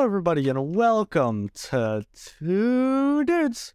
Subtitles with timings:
[0.00, 3.74] Hello, everybody, and welcome to Two Dudes.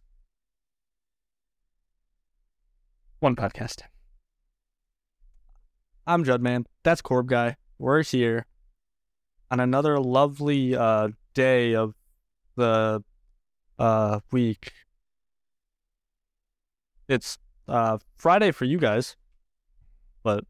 [3.20, 3.82] One podcast.
[6.04, 6.64] I'm Judman.
[6.82, 7.54] That's Corb Guy.
[7.78, 8.46] We're here
[9.52, 11.94] on another lovely uh, day of
[12.56, 13.04] the
[13.78, 14.72] uh, week.
[17.08, 17.38] It's
[17.68, 19.14] uh, Friday for you guys,
[20.24, 20.42] but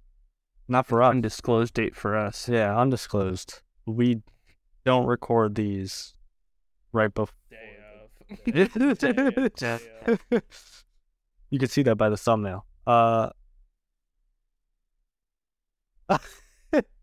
[0.69, 1.11] not for us.
[1.11, 2.49] Undisclosed date for us.
[2.49, 3.61] Yeah, undisclosed.
[3.85, 4.23] We
[4.87, 6.15] don't record these
[6.93, 7.35] right before.
[7.51, 8.11] Day of.
[11.51, 12.65] you can see that by the thumbnail.
[12.87, 13.31] Uh,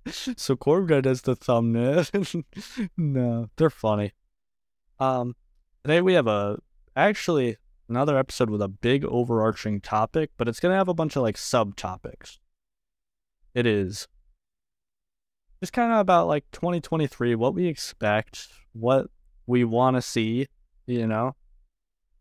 [0.09, 2.05] so Corb Guy does the thumbnail.
[2.97, 4.13] no, they're funny.
[4.99, 5.35] Um,
[5.83, 6.59] today we have a
[6.95, 7.57] actually
[7.89, 11.35] another episode with a big overarching topic, but it's gonna have a bunch of like
[11.35, 12.37] subtopics.
[13.53, 14.07] It is
[15.63, 19.07] just kind of about like 2023, what we expect, what
[19.47, 20.45] we want to see,
[20.85, 21.37] you know,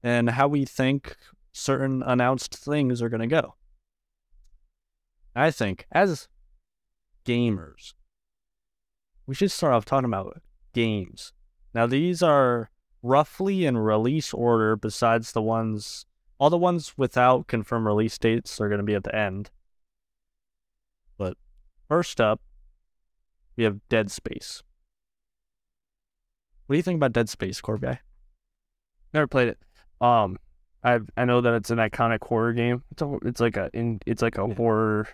[0.00, 1.16] and how we think
[1.50, 3.56] certain announced things are going to go.
[5.34, 6.28] I think as
[7.26, 7.94] gamers,
[9.26, 10.40] we should start off talking about
[10.72, 11.32] games.
[11.74, 12.70] Now, these are
[13.02, 16.06] roughly in release order, besides the ones,
[16.38, 19.50] all the ones without confirmed release dates are going to be at the end.
[21.18, 21.36] But
[21.88, 22.40] first up,
[23.56, 24.62] we have Dead Space.
[26.66, 28.00] What do you think about Dead Space, Corb Guy?
[29.12, 29.58] Never played it.
[30.00, 30.38] Um,
[30.82, 32.82] I I know that it's an iconic horror game.
[32.90, 34.54] It's a it's like a in it's like a Yeah.
[34.54, 35.08] horror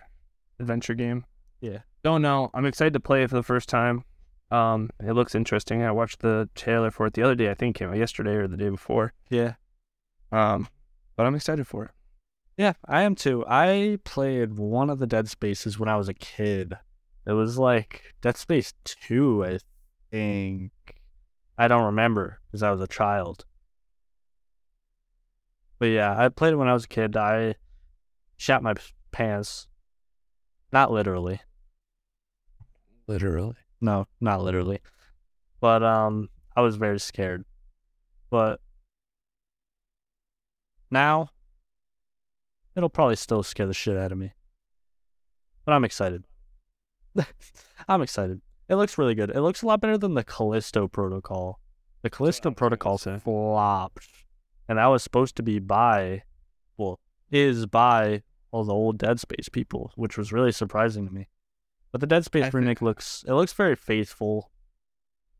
[0.59, 1.25] adventure game.
[1.61, 1.79] Yeah.
[2.03, 2.49] Don't know.
[2.53, 4.03] I'm excited to play it for the first time.
[4.51, 5.83] Um, it looks interesting.
[5.83, 7.51] I watched the trailer for it the other day.
[7.51, 9.13] I think it came out yesterday or the day before.
[9.29, 9.55] Yeah.
[10.31, 10.67] Um,
[11.15, 11.91] but I'm excited for it.
[12.57, 13.45] Yeah, I am too.
[13.47, 16.73] I played one of the Dead Spaces when I was a kid.
[17.25, 19.59] It was like Dead Space 2, I
[20.11, 20.71] think.
[21.57, 23.45] I don't remember because I was a child.
[25.77, 27.15] But yeah, I played it when I was a kid.
[27.15, 27.55] I
[28.37, 28.73] shat my
[29.11, 29.67] pants.
[30.71, 31.41] Not literally.
[33.07, 33.55] Literally.
[33.81, 34.79] No, not literally.
[35.59, 37.45] But um I was very scared.
[38.29, 38.59] But
[40.91, 41.29] now
[42.75, 44.33] it'll probably still scare the shit out of me.
[45.65, 46.25] But I'm excited.
[47.87, 48.41] I'm excited.
[48.67, 49.31] It looks really good.
[49.31, 51.59] It looks a lot better than the Callisto Protocol.
[52.01, 54.07] The Callisto oh, gonna Protocol flopped.
[54.67, 56.23] And that was supposed to be by
[56.77, 56.99] well,
[57.31, 61.27] is by all the old Dead Space people, which was really surprising to me.
[61.91, 64.51] But the Dead Space I think- remake looks it looks very faithful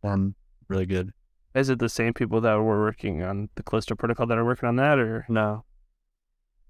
[0.04, 0.36] and
[0.68, 1.14] really good.
[1.56, 4.70] Is it the same people that were working on the Callisto Protocol that are working
[4.70, 5.66] on that, or No.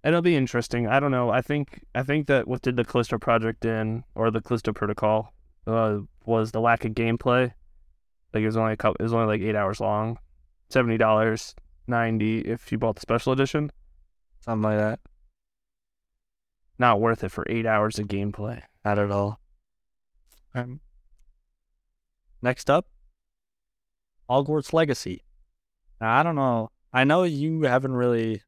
[0.03, 0.87] It'll be interesting.
[0.87, 1.29] I don't know.
[1.29, 5.33] I think I think that what did the Callisto Project in or the Callisto Protocol
[5.67, 7.53] uh, was the lack of gameplay.
[8.33, 8.97] Like it was only a couple.
[8.99, 10.17] It was only like eight hours long,
[10.69, 11.53] seventy dollars,
[11.87, 13.71] ninety if you bought the special edition.
[14.39, 14.99] Something like that.
[16.77, 18.61] Not worth it for eight hours of gameplay.
[18.85, 19.41] Not at all.
[20.55, 20.79] Um,
[22.41, 22.87] next up,
[24.29, 25.23] Hogwarts Legacy.
[25.99, 26.71] Now, I don't know.
[26.93, 28.41] I know you haven't really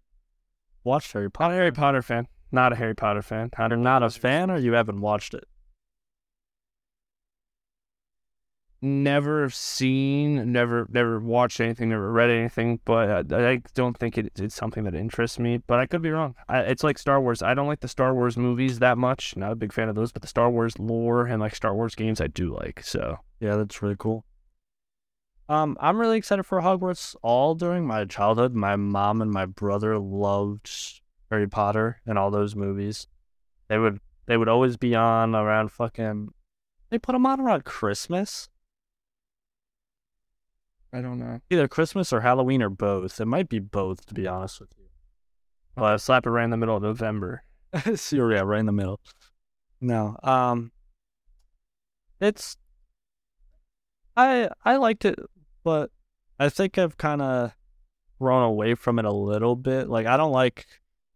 [0.83, 1.53] watched Harry Not a Potter.
[1.55, 2.27] Harry Potter fan.
[2.51, 3.49] Not a Harry Potter fan.
[3.57, 5.45] Not not a fan, or you haven't watched it.
[8.81, 14.31] never seen, never never watched anything, never read anything, but I, I don't think it,
[14.39, 15.57] it's something that interests me.
[15.57, 16.35] But I could be wrong.
[16.49, 17.41] I, it's like Star Wars.
[17.41, 19.35] I don't like the Star Wars movies that much.
[19.37, 21.95] Not a big fan of those, but the Star Wars lore and like Star Wars
[21.95, 22.83] games, I do like.
[22.83, 24.25] So Yeah, that's really cool.
[25.49, 27.15] Um, I'm really excited for Hogwarts.
[27.21, 30.69] All during my childhood, my mom and my brother loved
[31.29, 33.07] Harry Potter and all those movies.
[33.67, 36.29] They would they would always be on around fucking.
[36.89, 38.49] They put them on around Christmas,
[40.93, 41.39] I don't know.
[41.49, 43.19] either Christmas or Halloween or both.
[43.21, 44.85] It might be both, to be honest with you.
[45.75, 47.43] Well, I slap it right in the middle of November.
[47.95, 48.99] so yeah, right in the middle.
[49.79, 50.71] No, um,
[52.19, 52.57] it's
[54.21, 55.19] I I liked it,
[55.63, 55.91] but
[56.39, 57.53] I think I've kind of
[58.19, 59.89] grown away from it a little bit.
[59.89, 60.65] Like I don't like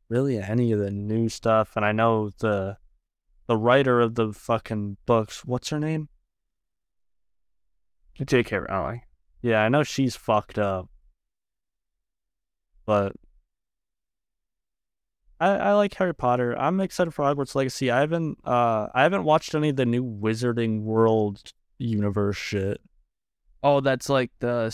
[0.09, 2.77] really any of the new stuff, and I know the
[3.47, 5.45] the writer of the fucking books.
[5.45, 6.09] What's her name?
[8.23, 8.57] J.K.
[8.57, 9.01] Rowling.
[9.41, 10.89] Yeah, I know she's fucked up,
[12.85, 13.13] but
[15.39, 16.57] I I like Harry Potter.
[16.57, 17.91] I'm excited for Hogwarts Legacy.
[17.91, 22.81] I haven't uh I haven't watched any of the new Wizarding World universe shit.
[23.65, 24.71] Oh, that's like the.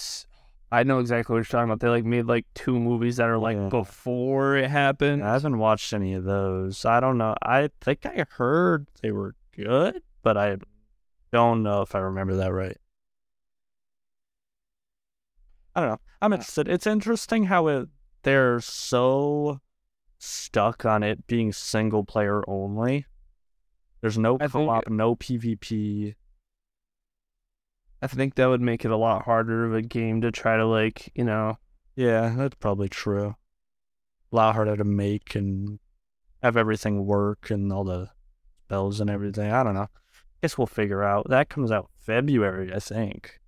[0.69, 1.79] I know exactly what you're talking about.
[1.79, 3.69] They like made like two movies that are like Yeah.
[3.69, 5.23] before it happened.
[5.23, 6.83] I haven't watched any of those.
[6.83, 7.33] I don't know.
[7.41, 10.57] I think I heard they were good, but I
[11.31, 12.77] don't know if I remember that right.
[15.73, 15.99] I don't know.
[16.21, 16.35] I'm uh.
[16.35, 16.67] interested.
[16.67, 17.87] It's interesting how it
[18.23, 19.61] they're so
[20.19, 23.05] stuck on it being single player only.
[24.01, 26.15] There's no co-op, no PvP.
[28.01, 30.65] I think that would make it a lot harder of a game to try to
[30.65, 31.57] like, you know,
[31.95, 33.36] Yeah, that's probably true.
[34.31, 35.80] A lot harder to make and
[36.42, 38.09] have everything work and all the
[38.65, 39.51] spells and everything.
[39.51, 39.88] I don't know.
[40.42, 41.30] Guess we'll figure out.
[41.30, 43.39] That comes out February, I think.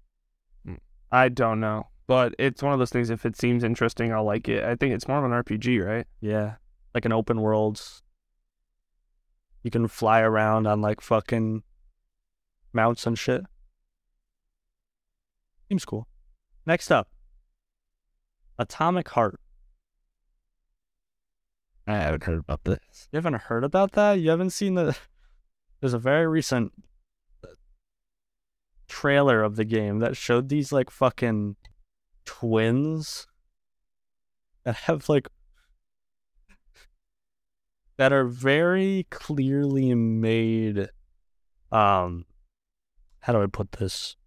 [0.66, 0.76] Hmm.
[1.12, 1.88] I don't know.
[2.06, 4.64] But it's one of those things if it seems interesting, I'll like it.
[4.64, 6.06] I think it's more of an RPG, right?
[6.20, 6.56] Yeah,
[6.94, 7.82] like an open world.
[9.64, 11.64] You can fly around on like fucking
[12.74, 13.46] mounts and shit.
[15.74, 16.08] Seems cool.
[16.68, 17.08] Next up,
[18.60, 19.40] Atomic Heart.
[21.88, 23.10] I haven't heard about this.
[23.12, 24.20] You haven't heard about that?
[24.20, 24.96] You haven't seen the?
[25.82, 26.74] There's a very recent
[28.88, 31.56] trailer of the game that showed these like fucking
[32.24, 33.26] twins
[34.66, 35.28] that have like
[37.98, 40.90] that are very clearly made.
[41.72, 42.26] Um,
[43.22, 44.18] how do I put this?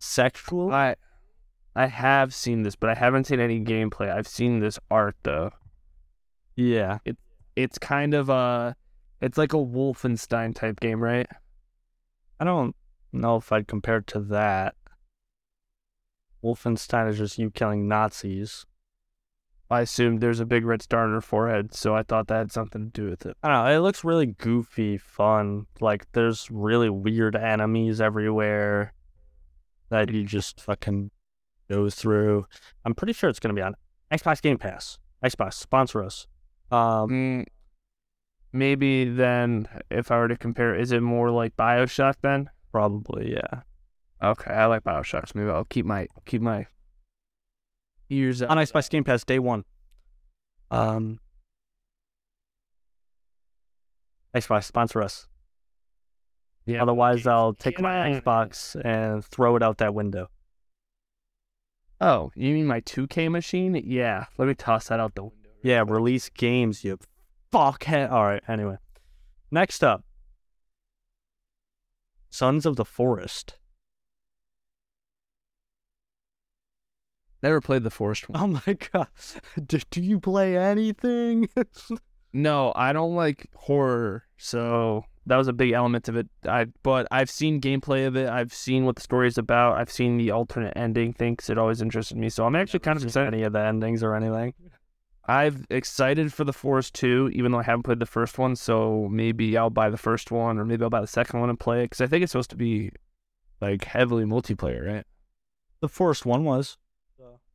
[0.00, 0.72] Sexual.
[0.72, 0.96] I
[1.76, 4.10] I have seen this, but I haven't seen any gameplay.
[4.10, 5.52] I've seen this art though.
[6.56, 7.16] yeah, It
[7.54, 8.74] It's kind of a
[9.20, 11.28] it's like a Wolfenstein type game, right?
[12.40, 12.74] I don't
[13.12, 14.74] know if I'd compare it to that.
[16.42, 18.64] Wolfenstein is just you killing Nazis.
[19.70, 22.52] I assumed there's a big red star on her forehead, so I thought that had
[22.52, 23.36] something to do with it.
[23.42, 23.76] I don't know.
[23.76, 25.66] It looks really goofy, fun.
[25.78, 28.94] Like there's really weird enemies everywhere
[29.90, 31.10] that you just fucking
[31.68, 32.46] go through.
[32.84, 33.74] I'm pretty sure it's gonna be on
[34.12, 34.98] Xbox Game Pass.
[35.24, 36.26] Xbox sponsor us.
[36.70, 37.44] Um, Mm,
[38.52, 42.50] maybe then, if I were to compare, is it more like Bioshock then?
[42.72, 43.62] probably yeah.
[44.22, 45.26] Okay, I like Bioshock.
[45.28, 46.66] So maybe I'll keep my keep my
[48.08, 48.56] ears On.
[48.56, 49.64] Xbox Game Pass day one.
[50.70, 51.18] Um,
[54.34, 55.26] Xbox sponsor us.
[56.66, 56.82] Yeah.
[56.82, 60.28] Otherwise, I'll take my Xbox and throw it out that window.
[62.00, 63.74] Oh, you mean my 2K machine?
[63.84, 64.26] Yeah.
[64.38, 65.36] Let me toss that out the window.
[65.62, 66.98] Yeah, release games, you
[67.52, 68.10] fuckhead.
[68.10, 68.76] All right, anyway.
[69.50, 70.04] Next up
[72.30, 73.58] Sons of the Forest.
[77.42, 78.40] Never played the Forest one.
[78.40, 79.08] Oh my god.
[79.66, 81.48] Do, do you play anything?
[82.32, 86.28] No, I don't like horror, so that was a big element of it.
[86.46, 88.28] I but I've seen gameplay of it.
[88.28, 89.78] I've seen what the story is about.
[89.78, 92.28] I've seen the alternate ending thing 'cause it always interested me.
[92.28, 93.34] So I'm actually kind of excited.
[93.34, 94.54] any of the endings or anything.
[95.26, 98.56] I've excited for the Forest 2, even though I haven't played the first one.
[98.56, 101.60] So maybe I'll buy the first one, or maybe I'll buy the second one and
[101.60, 102.90] play it because I think it's supposed to be
[103.60, 105.06] like heavily multiplayer, right?
[105.80, 106.78] The Forest one was.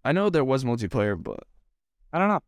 [0.05, 1.39] I know there was multiplayer, but
[2.13, 2.43] I don't know.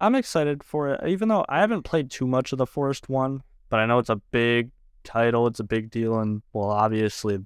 [0.00, 3.42] I'm excited for it, even though I haven't played too much of the Forest one,
[3.70, 4.70] but I know it's a big
[5.04, 5.46] title.
[5.46, 7.38] It's a big deal, and well, obviously,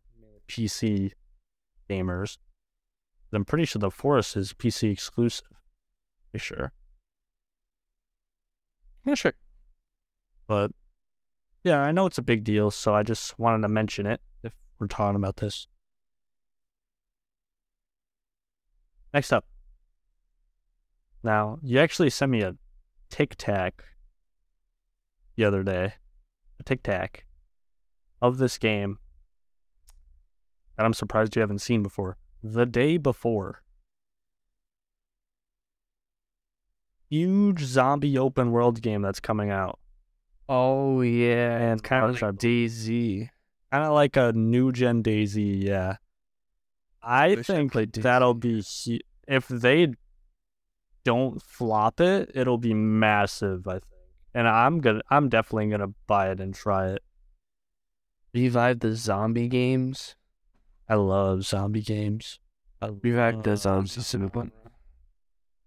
[0.49, 1.13] PC
[1.89, 2.39] gamers.
[3.33, 5.47] I'm pretty sure the Forest is PC exclusive.
[6.31, 6.73] Pretty sure,
[9.05, 9.35] yeah, sure.
[10.47, 10.73] but
[11.63, 14.53] yeah, I know it's a big deal, so I just wanted to mention it if
[14.79, 15.67] we're talking about this.
[19.13, 19.47] Next up.
[21.23, 22.57] Now, you actually sent me a
[23.11, 23.85] TikTok
[25.37, 25.95] the other day,
[26.63, 27.25] TikTok
[28.23, 28.99] of this game
[30.77, 32.17] that I'm surprised you haven't seen before.
[32.43, 33.63] The day before.
[37.11, 39.79] Huge zombie open world game that's coming out.
[40.49, 43.29] Oh yeah, And kind of like DayZ.
[43.71, 45.97] Kind of like a new gen DayZ, yeah.
[47.03, 48.63] I I think played that'll be
[49.29, 49.89] if they
[51.05, 53.67] don't flop it, it'll be massive.
[53.69, 53.85] I think,
[54.35, 57.03] and I'm gonna, I'm definitely gonna buy it and try it.
[58.33, 60.17] Revive the zombie games.
[60.89, 62.41] I love zombie games.
[62.83, 64.51] I Revive the love zombie cinema.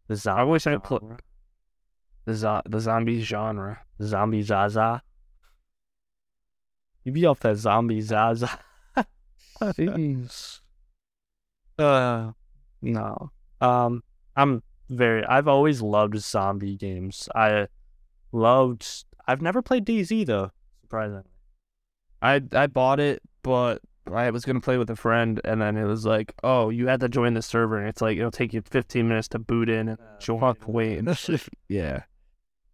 [0.07, 0.41] The zombie.
[0.41, 1.19] I wish I pl- genre.
[2.25, 3.79] The zo- the zombie genre.
[4.01, 5.01] zombie Zaza.
[7.03, 8.59] You be off that zombie Zaza.
[11.79, 12.31] Uh,
[12.81, 13.31] no.
[13.61, 14.03] Um,
[14.35, 15.23] I'm very.
[15.25, 17.27] I've always loved zombie games.
[17.33, 17.67] I
[18.31, 19.05] loved.
[19.27, 20.51] I've never played DayZ though.
[20.81, 21.23] Surprisingly.
[22.21, 23.81] I I bought it, but
[24.11, 26.99] I was gonna play with a friend, and then it was like, oh, you had
[27.01, 29.89] to join the server, and it's like it'll take you 15 minutes to boot in
[29.89, 30.39] and join.
[30.39, 31.03] Fuck, wait,
[31.69, 32.03] yeah,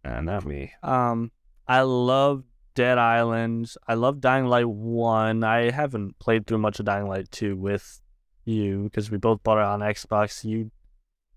[0.04, 0.72] uh, not me.
[0.82, 1.32] Um,
[1.66, 2.44] I love
[2.74, 3.72] Dead Island.
[3.86, 5.44] I love Dying Light One.
[5.44, 8.00] I haven't played through much of Dying Light Two with
[8.44, 10.44] you because we both bought it on Xbox.
[10.44, 10.70] You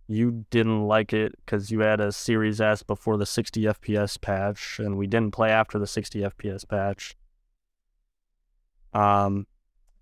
[0.08, 4.80] you didn't like it because you had a Series S before the 60 FPS patch,
[4.80, 7.16] and we didn't play after the 60 FPS patch.
[8.94, 9.46] Um,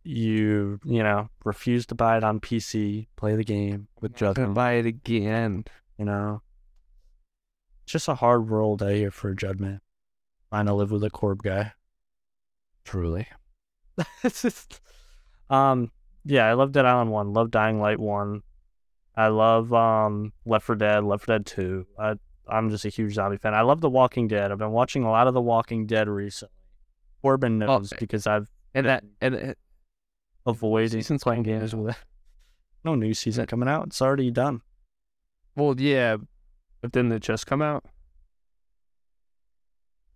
[0.03, 4.53] you you know refused to buy it on PC, play the game with Couldn't Judman.
[4.53, 5.65] buy it again.
[5.97, 6.41] You know,
[7.85, 9.79] just a hard world out here for Judman.
[10.49, 11.73] Trying to live with a Corb guy.
[12.83, 13.27] Truly.
[14.23, 14.79] it's just,
[15.49, 15.91] um,
[16.23, 18.43] yeah, I love Dead Island One, love Dying Light One,
[19.17, 21.85] I love um Left 4 Dead, Left 4 Dead Two.
[21.97, 22.15] I
[22.47, 23.53] I'm just a huge zombie fan.
[23.55, 24.51] I love The Walking Dead.
[24.51, 26.53] I've been watching a lot of The Walking Dead recently.
[27.23, 27.99] Corbin knows Okay.
[27.99, 29.57] because I've And that and it,
[30.45, 32.03] avoided season's playing games with it.
[32.83, 33.87] No new season coming out.
[33.87, 34.61] It's already done.
[35.55, 36.17] well, yeah,
[36.81, 37.83] but didn't it just come out?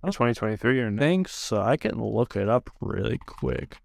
[0.04, 0.08] Oh.
[0.08, 1.00] 2023 or I no?
[1.00, 1.62] think so.
[1.62, 3.78] I can look it up really quick.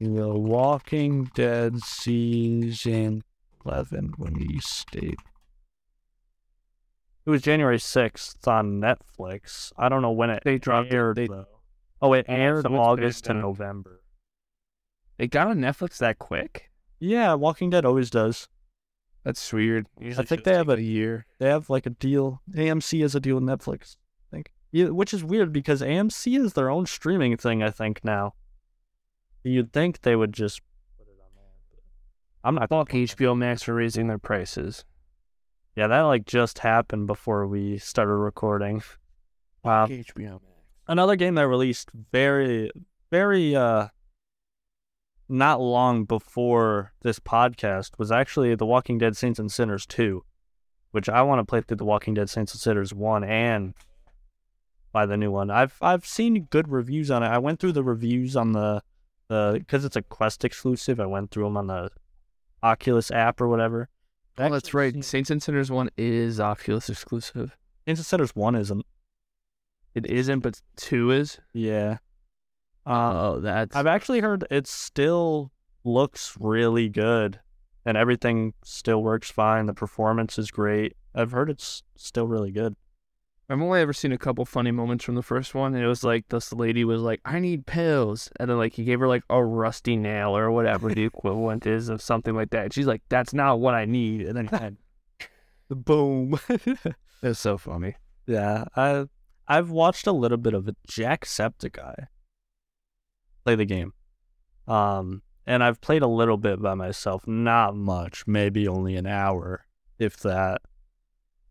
[0.00, 3.22] The Walking Dead season
[3.64, 5.18] eleven release date.
[7.26, 9.72] It was January sixth on Netflix.
[9.78, 11.46] I don't know when it They dropped it- aired they- though.
[12.02, 13.34] Oh, it aired so August to.
[13.34, 14.02] November.
[15.16, 16.70] It got on Netflix that quick?
[16.98, 18.48] Yeah, Walking Dead always does.
[19.22, 19.86] That's weird.
[20.02, 21.24] I think they have a year.
[21.38, 22.42] They have like a deal.
[22.54, 23.96] AMC has a deal with Netflix.
[24.30, 27.62] I think, yeah, which is weird because AMC is their own streaming thing.
[27.62, 28.34] I think now.
[29.42, 30.60] You'd think they would just
[30.98, 31.44] put it on there.
[31.70, 31.80] But
[32.44, 32.68] I'm not.
[32.68, 34.84] Fuck HBO Max for raising their prices.
[35.74, 38.82] Yeah, that like just happened before we started recording.
[39.64, 39.86] Wow.
[39.86, 40.44] HBO Max.
[40.86, 42.70] Another game that released very,
[43.10, 43.88] very uh,
[45.26, 50.22] not long before this podcast was actually The Walking Dead Saints and Sinners 2,
[50.90, 53.72] which I want to play through The Walking Dead Saints and Sinners 1 and
[54.92, 55.50] buy the new one.
[55.50, 57.28] I've I've seen good reviews on it.
[57.28, 58.82] I went through the reviews on the
[59.28, 61.00] the because it's a Quest exclusive.
[61.00, 61.90] I went through them on the
[62.64, 63.88] Oculus app or whatever.
[64.38, 64.92] Oh, that's right.
[64.92, 67.56] seen- Saints and Sinners one is Oculus exclusive.
[67.86, 68.84] Saints and Sinners 1 isn't.
[69.94, 71.38] It isn't, but two is.
[71.52, 71.98] Yeah.
[72.86, 75.52] Uh, Oh, that's I've actually heard it still
[75.84, 77.38] looks really good
[77.84, 79.66] and everything still works fine.
[79.66, 80.96] The performance is great.
[81.14, 82.74] I've heard it's still really good.
[83.48, 85.74] I've only ever seen a couple funny moments from the first one.
[85.74, 88.84] And it was like this lady was like, "I need pills," and then like he
[88.84, 92.64] gave her like a rusty nail or whatever the equivalent is of something like that.
[92.64, 94.76] And she's like, "That's not what I need," and then had
[95.70, 96.38] Boom.
[97.22, 97.96] it's so funny.
[98.26, 99.06] yeah, I
[99.46, 100.68] I've watched a little bit of.
[100.88, 102.06] Jacksepticeye
[103.44, 103.92] play the game.
[104.66, 109.66] Um and I've played a little bit by myself, not much, maybe only an hour,
[109.98, 110.62] if that.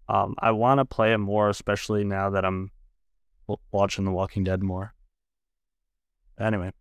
[0.07, 2.71] Um, I want to play it more, especially now that I'm
[3.71, 4.93] watching The Walking Dead more.
[6.39, 6.71] Anyway,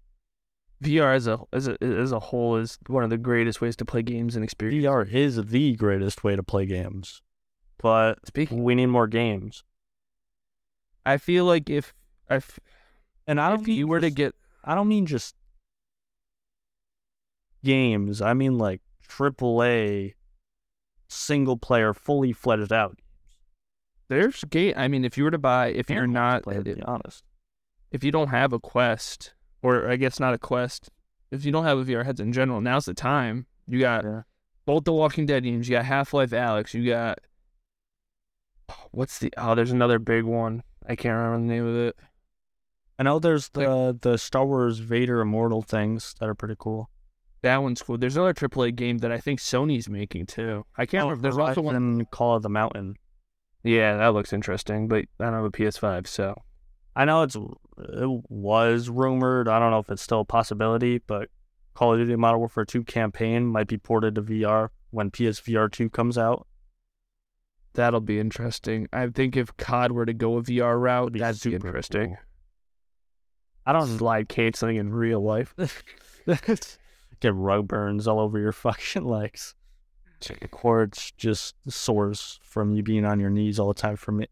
[0.83, 3.85] VR as a as a as a whole is one of the greatest ways to
[3.85, 4.85] play games and experience.
[4.85, 7.23] VR is the greatest way to play games,
[7.79, 9.63] but Speaking, we need more games.
[11.05, 11.95] I feel like if
[12.31, 12.59] if
[13.27, 15.35] And I don't if you were to get I don't mean just
[17.65, 18.23] games.
[18.23, 20.15] I mean like AAA,
[21.09, 22.99] single player, fully fledged out.
[24.09, 27.25] There's game, I mean, if you were to buy, if you're not, to be honest.
[27.91, 30.91] if you don't have a Quest, or I guess not a Quest,
[31.31, 33.47] if you don't have a VR headset in general, now's the time.
[33.67, 34.23] You got Yeah.
[34.67, 35.69] both the Walking Dead games.
[35.69, 36.75] You got Half Life Alyx.
[36.75, 37.19] You got
[38.91, 40.63] what's the oh, there's another big one.
[40.87, 41.97] I can't remember the name of it.
[42.99, 46.91] I know there's the the Star Wars Vader Immortal things that are pretty cool.
[47.43, 47.99] That one's cool.
[47.99, 50.65] There's another AAA game that I think Sony's making too.
[50.77, 51.23] I can't oh, remember.
[51.23, 52.07] There's also one.
[52.13, 52.97] Call of the Mountain.
[53.65, 56.35] Yeah, that looks interesting, but I don't have a PS5, so
[56.97, 59.49] I know it's it was rumored.
[59.49, 61.29] I don't know if it's still a possibility, but
[61.75, 65.89] Call of Duty Modern Warfare 2 campaign might be ported to VR when PSVR 2
[65.91, 66.47] comes out.
[67.75, 68.87] that'll be interesting.
[68.93, 72.09] I think if COD were to go a VR route, that'd be interesting.
[72.09, 72.19] cool.
[73.65, 75.55] I don't Slide Kate something in real life.
[77.21, 79.55] get rug burns all over your fucking legs.
[80.29, 84.31] The cords just sores from you being on your knees all the time from it.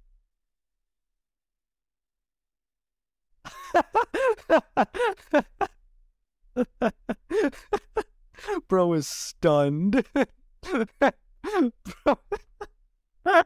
[8.69, 10.05] Bro is stunned.
[10.63, 10.85] Bro.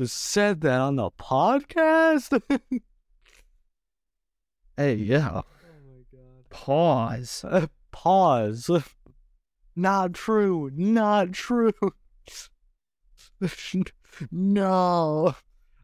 [0.00, 2.40] Just said that on the podcast.
[4.76, 5.30] Hey, yeah.
[5.34, 5.42] Oh
[5.88, 6.50] my god.
[6.50, 7.44] Pause.
[7.48, 8.70] Uh, pause.
[9.78, 10.72] Not true.
[10.74, 11.70] Not true.
[14.32, 14.66] no.
[14.66, 15.34] All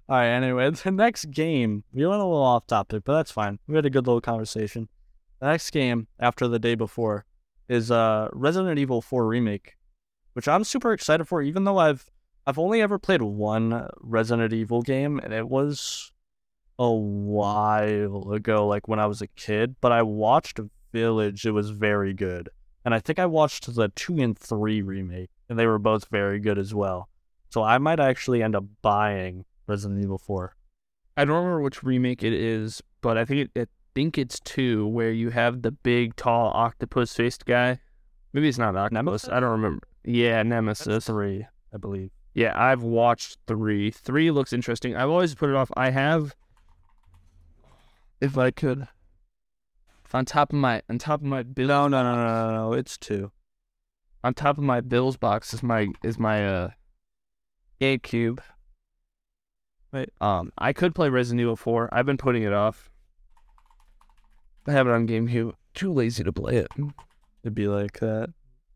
[0.08, 0.26] right.
[0.30, 1.84] Anyway, the next game.
[1.92, 3.60] We went a little off topic, but that's fine.
[3.68, 4.88] We had a good little conversation.
[5.38, 7.24] The next game after the day before
[7.68, 9.76] is uh Resident Evil 4 remake,
[10.32, 11.40] which I'm super excited for.
[11.40, 12.10] Even though I've
[12.48, 16.10] I've only ever played one Resident Evil game, and it was
[16.80, 19.76] a while ago, like when I was a kid.
[19.80, 20.58] But I watched
[20.92, 22.48] Village; it was very good,
[22.84, 26.38] and I think I watched the two and three remake, and they were both very
[26.38, 27.08] good as well.
[27.50, 30.54] So I might actually end up buying Resident Evil 4.
[31.16, 34.86] I don't remember which remake it is, but I think it, I think it's two
[34.88, 37.78] where you have the big, tall, octopus-faced guy.
[38.32, 38.92] Maybe it's not octopus.
[38.92, 39.28] Nemesis?
[39.28, 39.86] I don't remember.
[40.04, 40.86] Yeah, Nemesis.
[40.86, 42.10] That's three, I believe.
[42.34, 43.92] Yeah, I've watched three.
[43.92, 44.96] Three looks interesting.
[44.96, 45.70] I've always put it off.
[45.76, 46.34] I have,
[48.20, 48.88] if I could,
[50.14, 52.72] on top of my on top of my bill, No, no, no, no, no, no.
[52.72, 53.32] It's two.
[54.22, 56.70] on top of my bills box is my is my uh
[57.80, 58.38] GameCube.
[59.92, 60.10] Wait.
[60.20, 61.88] Um, I could play Resident Evil Four.
[61.92, 62.90] I've been putting it off.
[64.66, 65.52] I have it on GameCube.
[65.74, 66.68] Too lazy to play it.
[67.42, 68.30] It'd be like that.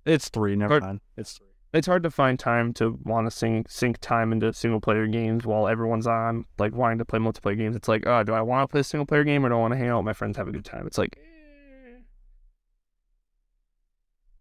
[0.05, 0.57] It's three.
[0.57, 1.01] Never mind.
[1.17, 1.47] It's three.
[1.73, 5.69] It's hard to find time to want to sink time into single player games while
[5.69, 7.77] everyone's on like wanting to play multiplayer games.
[7.77, 9.59] It's like, oh, do I want to play a single player game or do I
[9.59, 10.87] want to hang out with my friends, have a good time?
[10.87, 12.01] It's like, eh.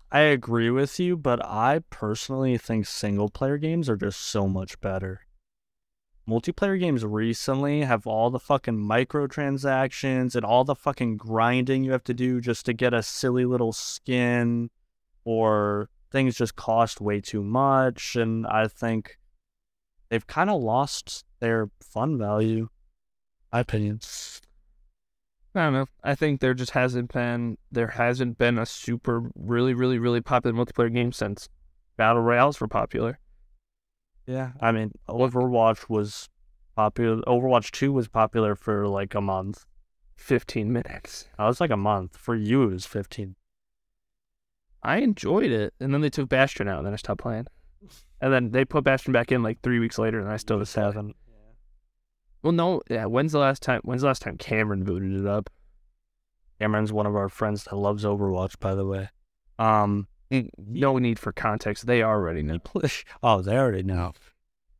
[0.09, 4.79] I agree with you, but I personally think single player games are just so much
[4.79, 5.21] better.
[6.27, 12.03] Multiplayer games recently have all the fucking microtransactions and all the fucking grinding you have
[12.05, 14.69] to do just to get a silly little skin,
[15.25, 18.15] or things just cost way too much.
[18.15, 19.17] And I think
[20.09, 22.69] they've kind of lost their fun value.
[23.51, 23.99] My opinion.
[25.57, 25.87] I don't know.
[26.03, 30.55] I think there just hasn't been there hasn't been a super really really really popular
[30.55, 31.49] multiplayer game since
[31.97, 33.19] battle royales were popular.
[34.25, 36.29] Yeah, I mean, Overwatch was
[36.75, 37.21] popular.
[37.21, 39.65] Overwatch 2 was popular for like a month.
[40.15, 41.29] Fifteen minutes.
[41.37, 42.17] I was like a month.
[42.17, 43.35] For you, it was 15.
[44.83, 47.47] I enjoyed it, and then they took Bastion out, and then I stopped playing.
[48.19, 50.75] And then they put Bastion back in like three weeks later, and I still just
[50.75, 51.15] haven't.
[52.43, 53.05] Well, no, yeah.
[53.05, 53.81] When's the last time?
[53.83, 55.49] When's the last time Cameron booted it up?
[56.59, 59.09] Cameron's one of our friends that loves Overwatch, by the way.
[59.59, 60.07] Um,
[60.57, 61.85] No need for context.
[61.85, 62.59] They already know.
[63.23, 64.13] oh, they already know.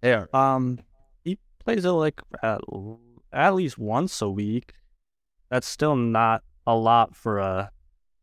[0.02, 0.30] They are.
[0.34, 0.80] Um,
[1.24, 2.62] he plays it like at,
[3.32, 4.74] at least once a week.
[5.50, 7.72] That's still not a lot for a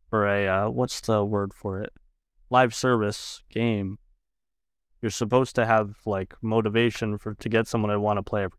[0.09, 1.91] for a uh, what's the word for it?
[2.49, 3.97] Live service game.
[5.01, 8.57] You're supposed to have like motivation for to get someone to want to play every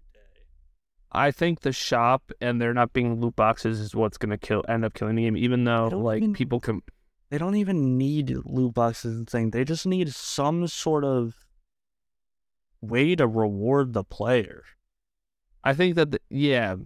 [1.12, 4.84] I think the shop and there not being loot boxes is what's gonna kill end
[4.84, 5.36] up killing the game.
[5.36, 6.82] Even though like even- people can.
[7.30, 9.50] they don't even need loot boxes and thing.
[9.50, 11.46] They just need some sort of
[12.80, 14.62] way to reward the player.
[15.64, 16.76] I think that the, yeah,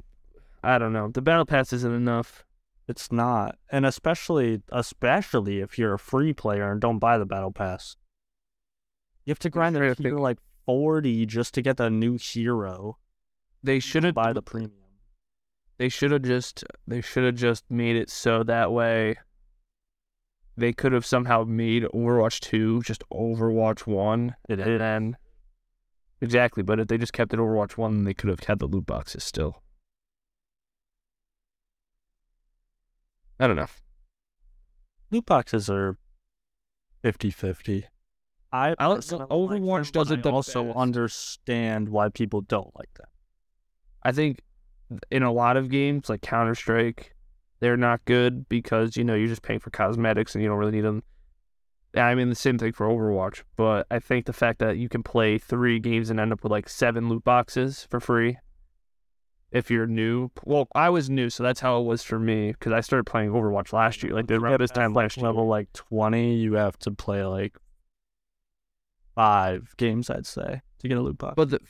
[0.62, 1.09] I don't know.
[1.09, 2.44] The battle pass isn't enough.
[2.88, 7.52] It's not, and especially especially if you're a free player and don't buy the battle
[7.52, 7.96] pass,
[9.24, 12.98] you have to grind it to like forty just to get the new hero.
[13.62, 14.73] They should have buy the premium.
[15.79, 19.16] They should have just they should have just made it so that way
[20.57, 24.79] they could have somehow made Overwatch 2 just Overwatch 1 It and is.
[24.79, 25.16] then
[26.23, 28.85] Exactly, but if they just kept it Overwatch 1 they could have had the loot
[28.87, 29.62] boxes still.
[33.38, 33.66] I don't know.
[35.11, 35.96] Loot boxes are
[37.03, 37.85] 50-50.
[38.53, 40.77] I I like- personally Overwatch like doesn't I also best.
[40.77, 43.07] understand why people don't like them.
[44.02, 44.40] I think
[45.10, 47.14] in a lot of games like Counter Strike,
[47.60, 50.72] they're not good because you know you're just paying for cosmetics and you don't really
[50.72, 51.02] need them.
[51.94, 55.02] I mean the same thing for Overwatch, but I think the fact that you can
[55.02, 58.38] play three games and end up with like seven loot boxes for free,
[59.50, 60.30] if you're new.
[60.44, 63.30] Well, I was new, so that's how it was for me because I started playing
[63.30, 66.92] Overwatch last year, like To around this time last level like 20, you have to
[66.92, 67.56] play like
[69.16, 71.34] five games, I'd say, to get a loot box.
[71.36, 71.60] But the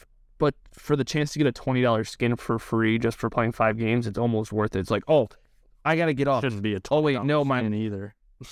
[0.41, 3.53] but for the chance to get a twenty dollars skin for free just for playing
[3.53, 4.81] five games, it's almost worth it.
[4.81, 5.29] It's like, oh,
[5.85, 6.43] I gotta get off.
[6.43, 8.15] shouldn't be a Oh, wait, no, my- skin either.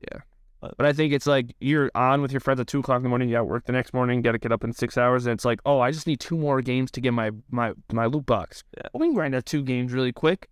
[0.00, 0.20] Yeah.
[0.60, 3.08] But I think it's like you're on with your friends at two o'clock in the
[3.08, 3.28] morning.
[3.28, 4.20] You got work the next morning.
[4.22, 6.36] Got to get up in six hours, and it's like, oh, I just need two
[6.36, 8.64] more games to get my my my loot box.
[8.76, 8.88] Yeah.
[8.94, 10.48] We can grind out two games really quick.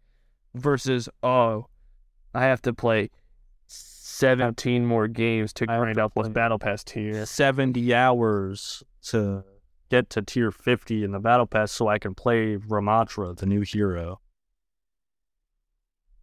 [0.55, 1.67] Versus, oh,
[2.33, 3.11] I have to play
[3.67, 7.27] seventeen more games to grind out this battle pass tier.
[7.27, 9.45] 70 hours to
[9.91, 13.61] get to tier 50 in the battle pass so I can play Ramatra, the new
[13.61, 14.21] hero.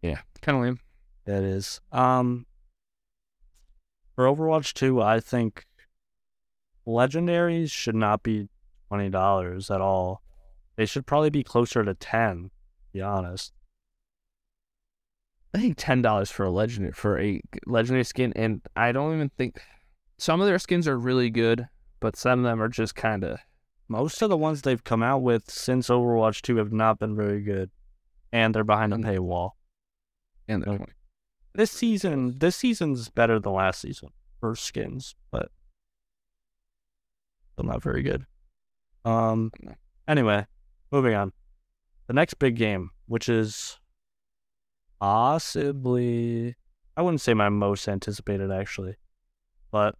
[0.02, 0.80] Yeah, kind of lame.
[1.24, 1.80] That is.
[1.90, 2.46] Um
[4.14, 5.64] for Overwatch 2, I think
[6.86, 8.48] legendaries should not be
[8.90, 10.22] $20 at all.
[10.76, 12.50] They should probably be closer to 10, to
[12.92, 13.52] be honest.
[15.54, 19.30] I think ten dollars for a legendary for a legendary skin, and I don't even
[19.36, 19.60] think
[20.16, 21.68] some of their skins are really good,
[22.02, 23.38] but some of them are just kind of.
[23.88, 27.40] Most of the ones they've come out with since Overwatch 2 have not been very
[27.40, 27.70] good.
[28.32, 29.50] And they're behind a paywall.
[30.48, 30.92] And they're Okay.
[31.54, 34.08] This season this season's better than last season
[34.40, 35.50] for skins, but
[37.52, 38.26] still not very good.
[39.04, 39.52] Um
[40.08, 40.46] anyway,
[40.90, 41.32] moving on.
[42.06, 43.78] The next big game, which is
[44.98, 46.56] possibly
[46.96, 48.96] I wouldn't say my most anticipated actually,
[49.70, 49.94] but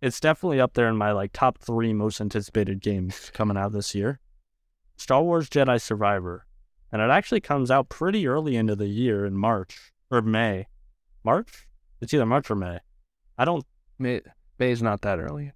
[0.00, 3.94] it's definitely up there in my like top three most anticipated games coming out this
[3.94, 4.20] year.
[4.96, 6.46] Star Wars Jedi Survivor.
[6.92, 10.66] And it actually comes out pretty early into the year in March or May.
[11.22, 11.68] March?
[12.00, 12.78] It's either March or May.
[13.38, 13.64] I don't
[13.98, 14.22] May
[14.58, 15.52] May's not that early.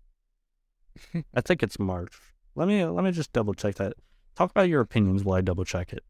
[1.34, 2.14] I think it's March.
[2.54, 3.94] Let me let me just double check that.
[4.34, 6.04] Talk about your opinions while I double check it.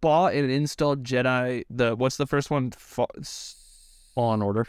[0.00, 1.64] Bought and installed Jedi.
[1.70, 2.70] The what's the first one?
[2.72, 3.06] Fa-
[4.14, 4.66] Fallen Order.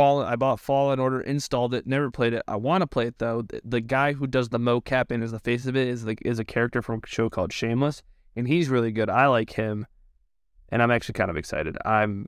[0.00, 0.26] Fallen.
[0.26, 2.42] I bought Fallen Order, installed it, never played it.
[2.48, 3.42] I want to play it though.
[3.42, 6.20] The, the guy who does the mocap and is the face of it is like
[6.24, 8.02] is a character from a show called Shameless,
[8.34, 9.10] and he's really good.
[9.10, 9.86] I like him,
[10.70, 11.76] and I'm actually kind of excited.
[11.84, 12.26] I'm.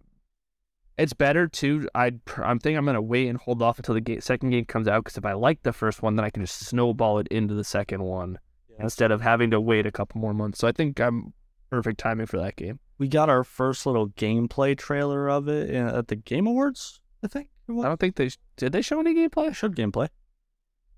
[0.99, 1.89] It's better too.
[1.95, 5.05] I I'm thinking I'm gonna wait and hold off until the second game comes out
[5.05, 7.65] because if I like the first one, then I can just snowball it into the
[7.65, 8.39] second one
[8.79, 10.59] instead of having to wait a couple more months.
[10.59, 11.33] So I think I'm
[11.71, 12.79] perfect timing for that game.
[12.99, 17.29] We got our first little gameplay trailer of it uh, at the Game Awards, I
[17.29, 17.49] think.
[17.69, 18.73] It I don't think they did.
[18.73, 19.49] They show any gameplay?
[19.49, 20.09] I showed gameplay.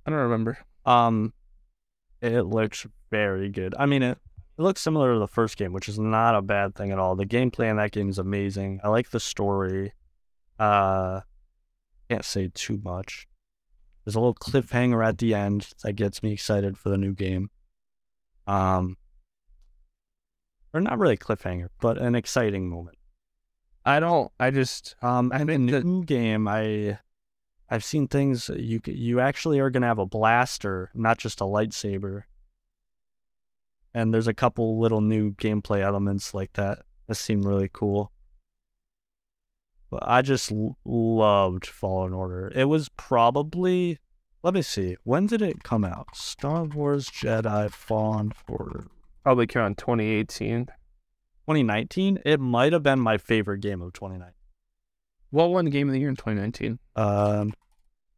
[0.07, 0.59] I don't remember.
[0.85, 1.33] Um,
[2.20, 3.74] it looks very good.
[3.79, 4.18] I mean, it,
[4.59, 7.16] it looks similar to the first game, which is not a bad thing at all.
[7.16, 8.81] The gameplay in that game is amazing.
[8.85, 9.92] I like the story.
[10.59, 11.20] Uh,
[12.09, 13.27] can't say too much.
[14.05, 17.50] There's a little cliffhanger at the end that gets me excited for the new game.
[18.46, 18.96] Um,
[20.74, 22.98] or not really a cliffhanger, but an exciting moment.
[23.85, 24.31] I don't.
[24.40, 24.97] I just.
[25.03, 26.99] Um, I and the think new game, I,
[27.68, 28.51] I've seen things.
[28.55, 32.23] You you actually are gonna have a blaster, not just a lightsaber.
[33.92, 38.11] And there's a couple little new gameplay elements like that that seem really cool.
[39.90, 42.51] But I just l- loved Fallen Order.
[42.53, 44.01] It was probably,
[44.42, 46.16] let me see, when did it come out?
[46.16, 48.88] Star Wars Jedi Fallen Order.
[49.23, 50.66] Probably came out in 2018.
[51.46, 52.20] 2019.
[52.24, 54.35] It might have been my favorite game of 2019.
[55.30, 56.78] What won Game of the Year in 2019?
[56.96, 57.52] Um,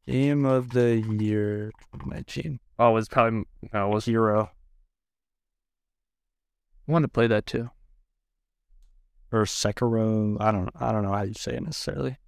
[0.06, 2.60] game of the year 2019.
[2.78, 3.90] Oh, it was probably no.
[3.90, 4.50] It was Hero
[6.88, 7.70] I wanted to play that too.
[9.32, 10.36] or Sekiro.
[10.40, 10.70] I don't.
[10.78, 12.18] I don't know how you say it necessarily.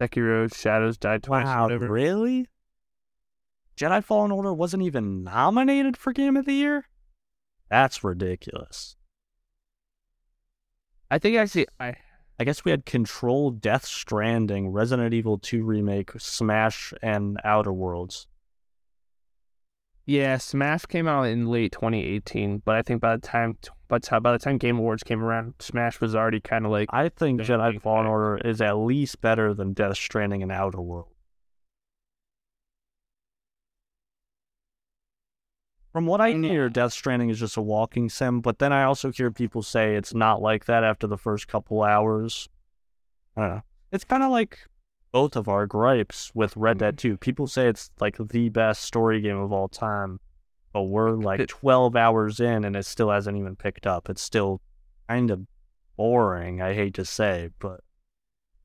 [0.00, 1.44] Sekiro Shadows died twice.
[1.44, 2.48] Wow, really?
[3.76, 6.88] Jedi Fallen Order wasn't even nominated for Game of the Year.
[7.68, 8.96] That's ridiculous.
[11.10, 11.94] I think actually I
[12.38, 18.26] I guess we had Control, Death Stranding, Resident Evil 2 remake, Smash, and Outer Worlds.
[20.04, 23.56] yeah Smash came out in late 2018, but I think by the time
[23.88, 26.72] by the time, by the time Game Awards came around, Smash was already kind of
[26.72, 28.06] like I think Jedi Fallen.
[28.06, 31.13] Order is at least better than Death Stranding and Outer Worlds.
[35.94, 39.12] From what I hear, Death Stranding is just a walking sim, but then I also
[39.12, 42.48] hear people say it's not like that after the first couple hours.
[43.36, 43.62] I don't know.
[43.92, 44.58] It's kind of like
[45.12, 47.10] both of our gripes with Red Dead mm-hmm.
[47.10, 47.16] 2.
[47.18, 50.18] People say it's like the best story game of all time,
[50.72, 54.10] but we're like 12 hours in and it still hasn't even picked up.
[54.10, 54.60] It's still
[55.08, 55.46] kind of
[55.96, 57.82] boring, I hate to say, but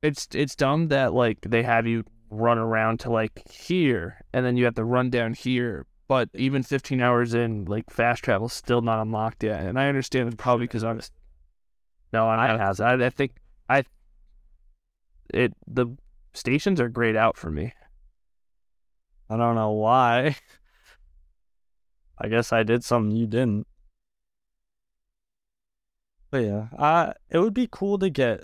[0.02, 4.56] it's it's dumb that like they have you run around to like here and then
[4.56, 8.80] you have to run down here but even 15 hours in like fast travel's still
[8.80, 11.00] not unlocked yet and i understand it's probably because i'm
[12.12, 12.80] no I i have.
[12.80, 13.36] I, I think
[13.68, 13.84] i
[15.32, 15.86] it the
[16.34, 17.72] stations are grayed out for me
[19.32, 20.34] I don't know why.
[22.18, 23.68] I guess I did something you didn't.
[26.32, 28.42] But yeah, uh, it would be cool to get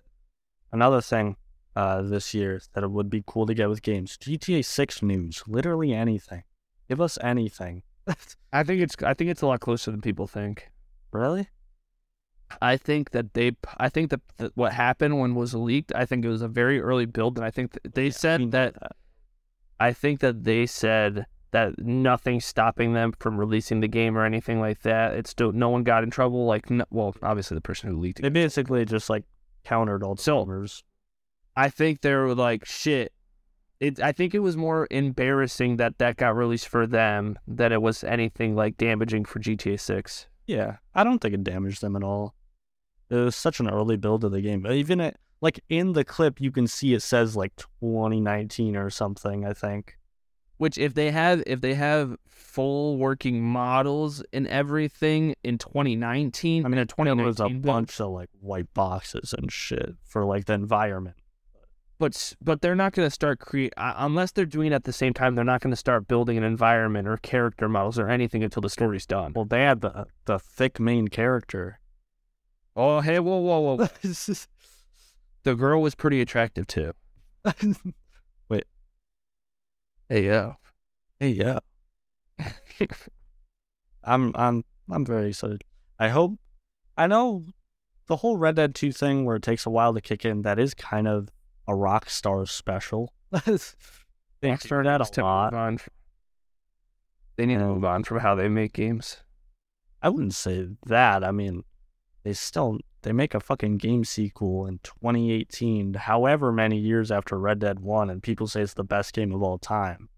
[0.70, 1.38] another thing
[1.74, 4.16] uh, this year that it would be cool to get with games.
[4.16, 6.44] GTA 6 news, literally anything.
[6.88, 7.82] Give us anything.
[8.52, 10.70] i think it's i think it's a lot closer than people think
[11.12, 11.48] really?
[12.60, 16.24] I think that they, I think that, that what happened when was leaked, I think
[16.24, 18.76] it was a very early build, and I think they said We know that
[19.80, 24.60] I think that they said that nothing's stopping them from releasing the game or anything
[24.60, 25.14] like that.
[25.14, 26.46] It's still no one got in trouble.
[26.46, 28.22] Like, no, well, obviously the person who leaked it.
[28.22, 29.24] They basically just like
[29.64, 30.84] countered all the So- rumors.
[31.56, 33.12] I think they were like, shit.
[33.80, 34.00] It.
[34.00, 38.04] I think it was more embarrassing that that got released for them than it was
[38.04, 40.26] anything like damaging for GTA Six.
[40.46, 42.34] Yeah, I don't think it damaged them at all.
[43.10, 44.62] It was such an early build of the game.
[44.62, 48.90] But even it, like in the clip, you can see it says like 2019 or
[48.90, 49.44] something.
[49.44, 49.98] I think.
[50.58, 56.68] Which if they have if they have full working models and everything in 2019, I
[56.68, 60.54] mean, in there was a bunch of like white boxes and shit for like the
[60.54, 61.16] environment.
[61.98, 64.92] But but they're not going to start create uh, unless they're doing it at the
[64.92, 65.34] same time.
[65.34, 68.70] They're not going to start building an environment or character models or anything until the
[68.70, 69.32] story's done.
[69.34, 71.80] Well, they had the the thick main character.
[72.74, 73.88] Oh hey, whoa whoa whoa!
[75.42, 76.92] the girl was pretty attractive too.
[78.48, 78.64] Wait.
[80.08, 80.54] Hey yeah.
[81.18, 81.58] hey, yeah.
[84.04, 85.64] I'm I'm I'm very excited.
[85.98, 86.38] I hope
[86.96, 87.46] I know
[88.06, 90.58] the whole Red Dead 2 thing where it takes a while to kick in, that
[90.58, 91.28] is kind of
[91.66, 93.12] a Rockstar special.
[93.30, 93.40] they
[94.50, 95.54] that needs a lot.
[95.54, 95.78] on.
[97.36, 99.18] They need to move on from how they make games.
[100.02, 101.24] I wouldn't say that.
[101.24, 101.64] I mean,
[102.22, 107.60] they still they make a fucking game sequel in 2018, however many years after Red
[107.60, 110.08] Dead 1 and people say it's the best game of all time.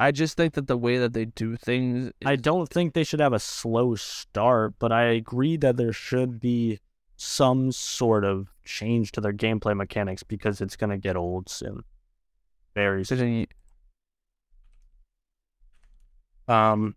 [0.00, 3.18] I just think that the way that they do things, I don't think they should
[3.18, 6.78] have a slow start, but I agree that there should be
[7.18, 11.82] some sort of change to their gameplay mechanics because it's going to get old soon.
[12.76, 13.48] Very soon.
[16.46, 16.94] Um,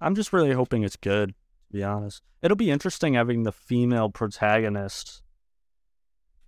[0.00, 2.22] I'm just really hoping it's good, to be honest.
[2.40, 5.22] It'll be interesting having the female protagonist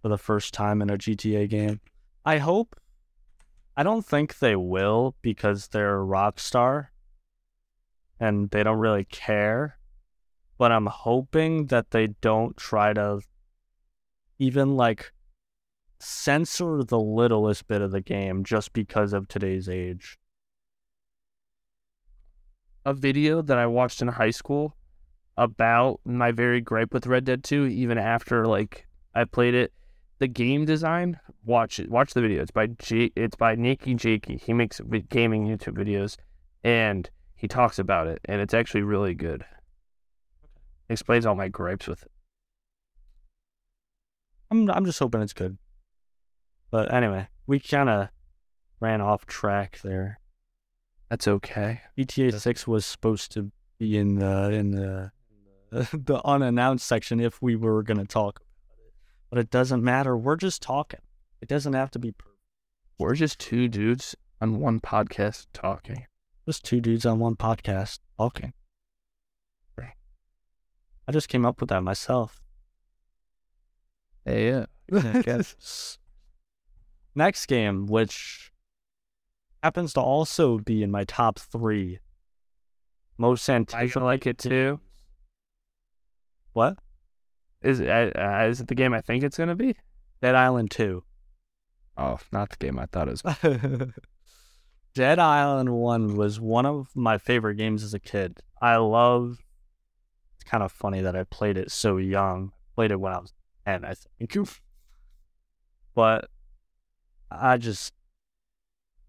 [0.00, 1.80] for the first time in a GTA game.
[2.24, 2.80] I hope.
[3.76, 6.88] I don't think they will because they're Rockstar
[8.18, 9.76] and they don't really care.
[10.61, 13.20] But I'm hoping that they don't try to
[14.38, 15.12] even like
[15.99, 20.18] censor the littlest bit of the game just because of today's age.
[22.85, 24.77] a video that I watched in high school
[25.37, 29.73] about my very gripe with Red Dead 2, even after like I played it.
[30.18, 31.90] The game design, watch it.
[31.90, 32.42] Watch the video.
[32.42, 34.42] It's by J- it's by NakeyJakey.
[34.42, 36.18] He makes gaming YouTube videos,
[36.62, 39.46] and he talks about it, and it's actually really good.
[40.90, 42.11] Explains all my gripes with it.
[44.50, 45.57] I'm I'm just hoping it's good.
[46.70, 48.09] But anyway, we kind of
[48.81, 50.18] ran off track there.
[51.09, 51.81] That's okay.
[51.96, 55.12] GTA 6 was supposed to be in the in the
[55.70, 58.92] the unannounced section if we were going to talk about it.
[59.31, 60.16] But it doesn't matter.
[60.16, 61.00] We're just talking.
[61.40, 62.31] It doesn't have to be per-
[62.98, 66.07] We're just two dudes on one podcast talking.
[66.46, 68.53] just two dudes on one podcast talking.
[71.11, 72.40] I just came up with that myself.
[74.25, 74.66] Hey, yeah.
[77.16, 78.53] Next game, which
[79.61, 81.99] happens to also be in my top three
[83.18, 84.05] most I anticipated.
[84.05, 84.79] like it too.
[86.53, 86.79] What?
[87.61, 89.75] Is it, uh, is it the game I think it's gonna be?
[90.23, 91.03] Dead Island 2.
[91.96, 93.88] Oh, not the game I thought it was.
[94.94, 98.38] Dead Island 1 was one of my favorite games as a kid.
[98.62, 99.38] I love
[100.40, 102.53] it's kind of funny that I played it so young.
[102.74, 103.33] Played it when I was
[103.66, 104.35] 10, I think.
[105.94, 106.31] but
[107.31, 107.92] I just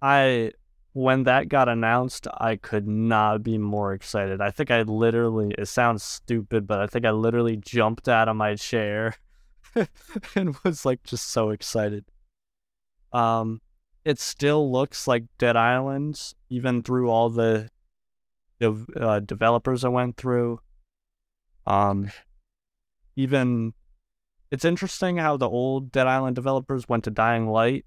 [0.01, 0.51] I
[0.93, 4.41] when that got announced, I could not be more excited.
[4.41, 8.35] I think I literally it sounds stupid, but I think I literally jumped out of
[8.35, 9.15] my chair
[10.35, 12.03] and was like just so excited.
[13.13, 13.61] Um
[14.03, 17.69] it still looks like Dead Islands, even through all the
[18.59, 20.59] the uh, developers I went through.
[21.65, 22.11] Um,
[23.15, 23.73] even
[24.49, 27.85] it's interesting how the old Dead Island developers went to Dying Light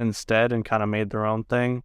[0.00, 1.82] instead and kind of made their own thing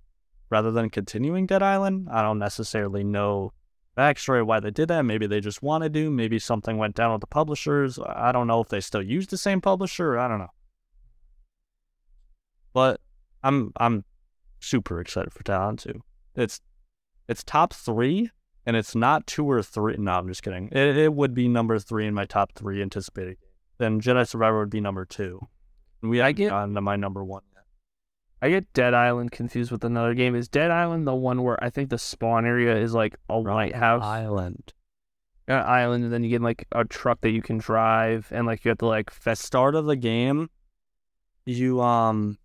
[0.49, 2.07] rather than continuing Dead Island.
[2.11, 3.53] I don't necessarily know
[3.97, 5.03] backstory why they did that.
[5.03, 6.09] Maybe they just wanted to.
[6.09, 7.99] Maybe something went down with the publishers.
[7.99, 10.17] I don't know if they still use the same publisher.
[10.17, 10.53] I don't know.
[12.73, 13.01] But
[13.43, 14.05] I'm I'm
[14.59, 16.01] super excited for Dead Island 2.
[16.35, 16.61] It's
[17.27, 18.31] it's top three,
[18.69, 19.95] and it's not two or three.
[19.97, 20.69] No, I'm just kidding.
[20.71, 23.37] It, it would be number three in my top three anticipated.
[23.79, 25.47] Then Jedi Survivor would be number two.
[26.01, 27.41] We I get- gotten to my number one.
[28.41, 30.33] I get Dead Island confused with another game.
[30.35, 34.01] Is Dead Island the one where I think the spawn area is like a lighthouse
[34.03, 34.71] Island.
[35.49, 38.63] uh, island, and then you get like a truck that you can drive, and like
[38.63, 39.37] you have to like At fetch.
[39.39, 40.49] start of the game,
[41.45, 42.37] you um,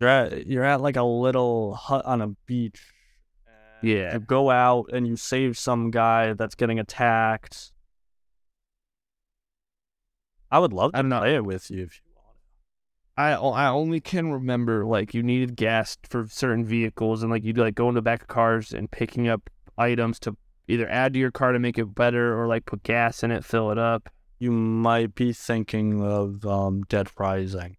[0.00, 2.82] you're at you're at like a little hut on a beach.
[3.82, 4.14] Yeah.
[4.14, 7.72] You go out and you save some guy that's getting attacked.
[10.50, 11.20] I would love to I don't know.
[11.20, 12.36] play it with you if you want.
[13.16, 17.58] I I only can remember like you needed gas for certain vehicles, and like you'd
[17.58, 20.36] like go in the back of cars and picking up items to
[20.66, 23.44] either add to your car to make it better or like put gas in it,
[23.44, 24.08] fill it up.
[24.38, 27.76] You might be thinking of um, Dead Rising.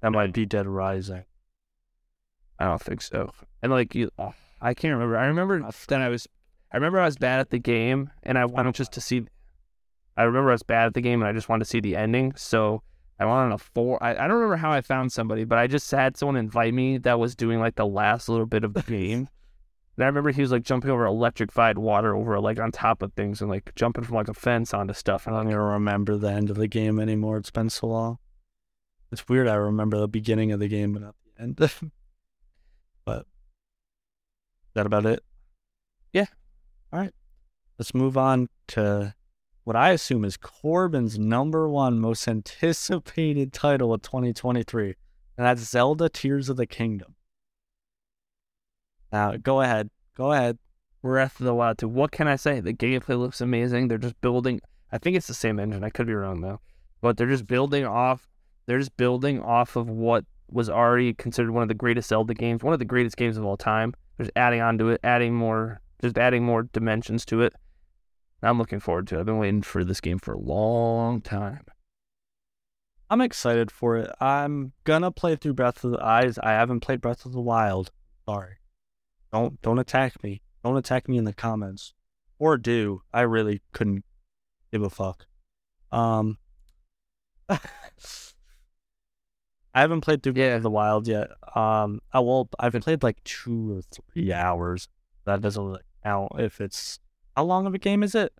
[0.00, 1.24] That might be Dead Rising.
[2.58, 3.32] I don't think so.
[3.62, 4.10] And like you,
[4.60, 5.16] I can't remember.
[5.16, 6.26] I remember that I was,
[6.72, 9.24] I remember I was bad at the game, and I wanted just to see.
[10.16, 11.96] I remember I was bad at the game, and I just wanted to see the
[11.96, 12.34] ending.
[12.36, 12.82] So
[13.20, 14.02] I wanted a four.
[14.02, 16.98] I, I don't remember how I found somebody, but I just had someone invite me
[16.98, 19.28] that was doing like the last little bit of the game.
[19.96, 23.12] And I remember he was like jumping over electrified water over like on top of
[23.14, 25.26] things and like jumping from like a fence onto stuff.
[25.26, 27.38] I don't even remember the end of the game anymore.
[27.38, 28.18] It's been so long.
[29.10, 29.48] It's weird.
[29.48, 31.92] I remember the beginning of the game, but not the end.
[34.74, 35.22] that about it?
[36.12, 36.26] Yeah.
[36.92, 37.12] All right.
[37.78, 39.14] Let's move on to
[39.64, 46.08] what I assume is Corbin's number one most anticipated title of 2023, and that's Zelda
[46.08, 47.14] Tears of the Kingdom.
[49.12, 49.90] Now, go ahead.
[50.16, 50.58] Go ahead.
[51.02, 51.88] Breath of the Wild 2.
[51.88, 52.60] What can I say?
[52.60, 53.88] The gameplay looks amazing.
[53.88, 54.60] They're just building.
[54.90, 55.84] I think it's the same engine.
[55.84, 56.60] I could be wrong though,
[57.00, 58.28] but they're just building off.
[58.66, 62.62] They're just building off of what was already considered one of the greatest Zelda games,
[62.62, 63.94] one of the greatest games of all time.
[64.18, 67.54] Just adding on to it, adding more, just adding more dimensions to it.
[68.42, 69.20] I'm looking forward to it.
[69.20, 71.64] I've been waiting for this game for a long time.
[73.10, 74.10] I'm excited for it.
[74.20, 76.38] I'm gonna play through Breath of the Eyes.
[76.38, 77.90] I haven't played Breath of the Wild.
[78.28, 78.56] Sorry.
[79.32, 80.42] Don't don't attack me.
[80.62, 81.94] Don't attack me in the comments.
[82.38, 83.02] Or do.
[83.12, 84.04] I really couldn't
[84.70, 85.26] give a fuck.
[85.90, 86.38] Um
[89.78, 90.58] I haven't played through Yeah.
[90.58, 91.28] the Wild yet.
[91.54, 94.88] Um I will I've played like two or three hours.
[95.24, 96.98] That doesn't really count if it's
[97.36, 98.32] how long of a game is it?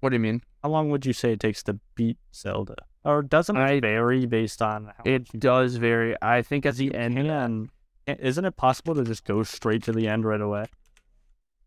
[0.00, 0.42] What do you mean?
[0.62, 2.74] How long would you say it takes to beat Zelda?
[3.04, 6.16] Or doesn't it I- vary based on how It does vary.
[6.20, 7.14] I think at the end.
[7.16, 7.70] can?
[8.06, 10.66] Isn't it possible to just go straight to the end right away?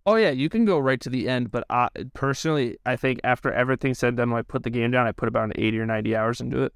[0.05, 3.51] Oh yeah, you can go right to the end, but I personally, I think after
[3.51, 5.79] everything's said and done, when I put the game down, I put about an eighty
[5.79, 6.73] or ninety hours into it.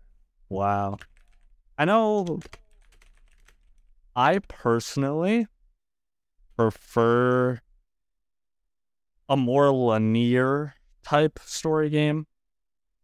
[0.50, 0.98] Wow.
[1.78, 2.40] I know.
[4.16, 5.48] I personally
[6.58, 7.62] prefer
[9.30, 12.26] a more linear type story game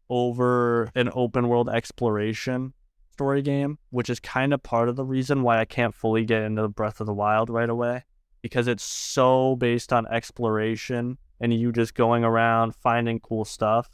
[0.09, 2.73] over an open world exploration
[3.11, 6.41] story game, which is kind of part of the reason why I can't fully get
[6.41, 8.03] into Breath of the Wild right away
[8.41, 13.89] because it's so based on exploration and you just going around finding cool stuff.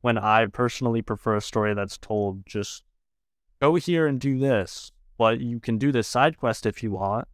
[0.00, 2.84] When I personally prefer a story that's told just
[3.60, 7.28] go here and do this, but you can do this side quest if you want.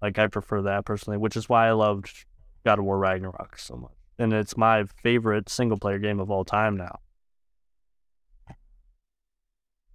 [0.00, 2.24] Like I prefer that personally, which is why I loved
[2.64, 3.92] God of War Ragnarok so much.
[4.18, 7.00] And it's my favorite single player game of all time now.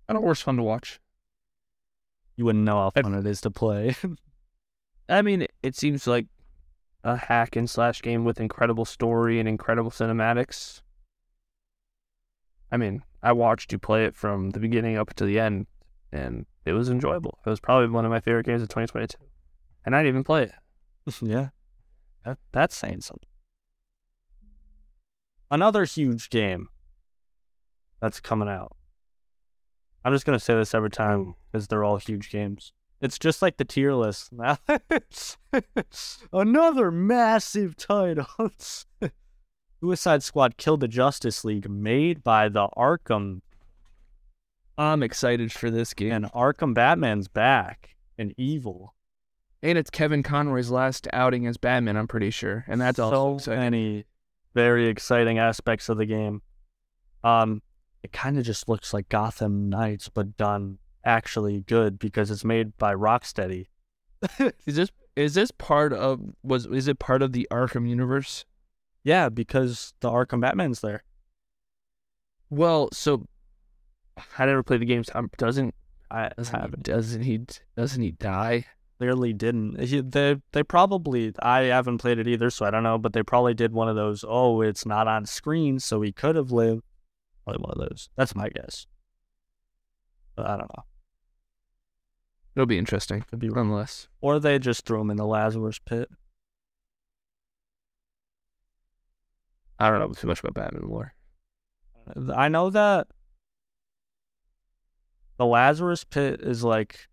[0.07, 0.99] I don't worse fun to watch.
[2.35, 3.95] You wouldn't know how I- fun it is to play.
[5.09, 6.27] I mean, it, it seems like
[7.03, 10.81] a hack and slash game with incredible story and incredible cinematics.
[12.71, 15.67] I mean, I watched you play it from the beginning up to the end,
[16.11, 17.39] and it was enjoyable.
[17.45, 19.17] It was probably one of my favorite games of 2022,
[19.85, 20.53] and I didn't even play it.
[21.21, 21.49] yeah.
[22.23, 23.27] That, that's saying something.
[25.49, 26.69] Another huge game
[27.99, 28.75] that's coming out.
[30.03, 32.71] I'm just to say this every time because they're all huge games.
[33.01, 34.31] It's just like the tier list.
[36.33, 38.27] Another massive title.
[39.81, 43.41] Suicide Squad killed the Justice League, made by the Arkham,
[44.77, 46.11] I'm excited for this game.
[46.11, 48.93] and Arkham Batman's back and evil.
[49.63, 52.63] And it's Kevin Conroy's last outing as Batman, I'm pretty sure.
[52.67, 53.59] And that's also so exciting.
[53.59, 54.05] many
[54.53, 56.41] very exciting aspects of the game.
[57.23, 57.61] Um,
[58.03, 62.77] it kind of just looks like Gotham Knights, but done actually good because it's made
[62.77, 63.67] by Rocksteady.
[64.65, 68.45] Is this is this part of was is it part of the Arkham universe?
[69.03, 71.03] Yeah, because the Arkham Batman's there.
[72.49, 73.25] Well, so
[74.37, 75.09] I never played the games.
[75.13, 75.73] Um, doesn't
[76.09, 77.39] I doesn't he, haven't doesn't he
[77.75, 78.65] doesn't he die?
[79.01, 79.79] clearly didn't.
[79.79, 82.99] He, they they probably I haven't played it either, so I don't know.
[82.99, 84.23] But they probably did one of those.
[84.27, 86.83] Oh, it's not on screen, so he could have lived.
[87.43, 88.09] Probably one of those.
[88.15, 88.85] That's my guess.
[90.35, 90.83] But I don't know.
[92.55, 94.07] It'll be interesting, Could be nonetheless.
[94.19, 96.09] Or they just threw him in the Lazarus pit.
[99.81, 101.15] I don't know too much about Batman lore.
[102.35, 103.07] I know that
[105.37, 107.07] the Lazarus pit is like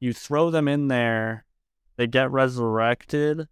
[0.00, 1.46] you throw them in there,
[1.96, 3.48] they get resurrected,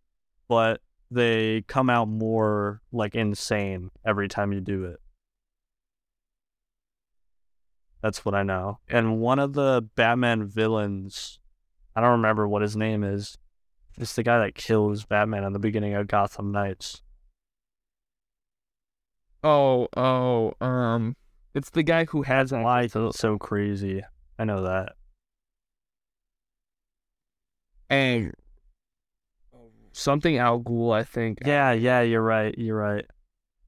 [0.48, 5.00] but they come out more like insane every time you do it.
[8.03, 8.80] That's what I know.
[8.86, 11.38] And one of the Batman villains,
[11.96, 13.38] I don't remember what his name is,
[13.98, 17.00] It's the guy that kills Batman in the beginning of Gotham Knights.
[19.45, 21.16] Oh, oh, um,
[21.55, 24.03] it's the guy who has an Why so crazy?
[24.38, 24.95] I know that.
[27.93, 28.32] and
[29.93, 31.40] something Al Ghul, I think.
[31.45, 32.57] Yeah, yeah, you're right.
[32.57, 33.05] You're right.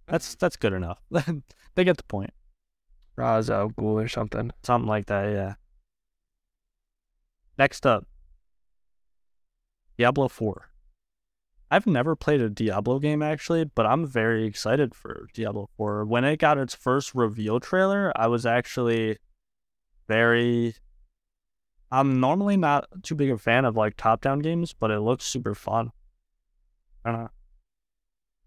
[0.07, 0.99] That's that's good enough.
[1.75, 2.31] they get the point.
[3.17, 4.51] Ra's Al Ghul or something.
[4.63, 5.55] Something like that, yeah.
[7.59, 8.07] Next up,
[9.97, 10.69] Diablo 4.
[11.75, 16.05] I've never played a Diablo game actually, but I'm very excited for Diablo 4.
[16.05, 19.19] When it got its first reveal trailer, I was actually
[20.07, 20.77] very.
[21.91, 25.25] I'm normally not too big a fan of like top down games, but it looks
[25.25, 25.91] super fun.
[27.05, 27.31] I don't know.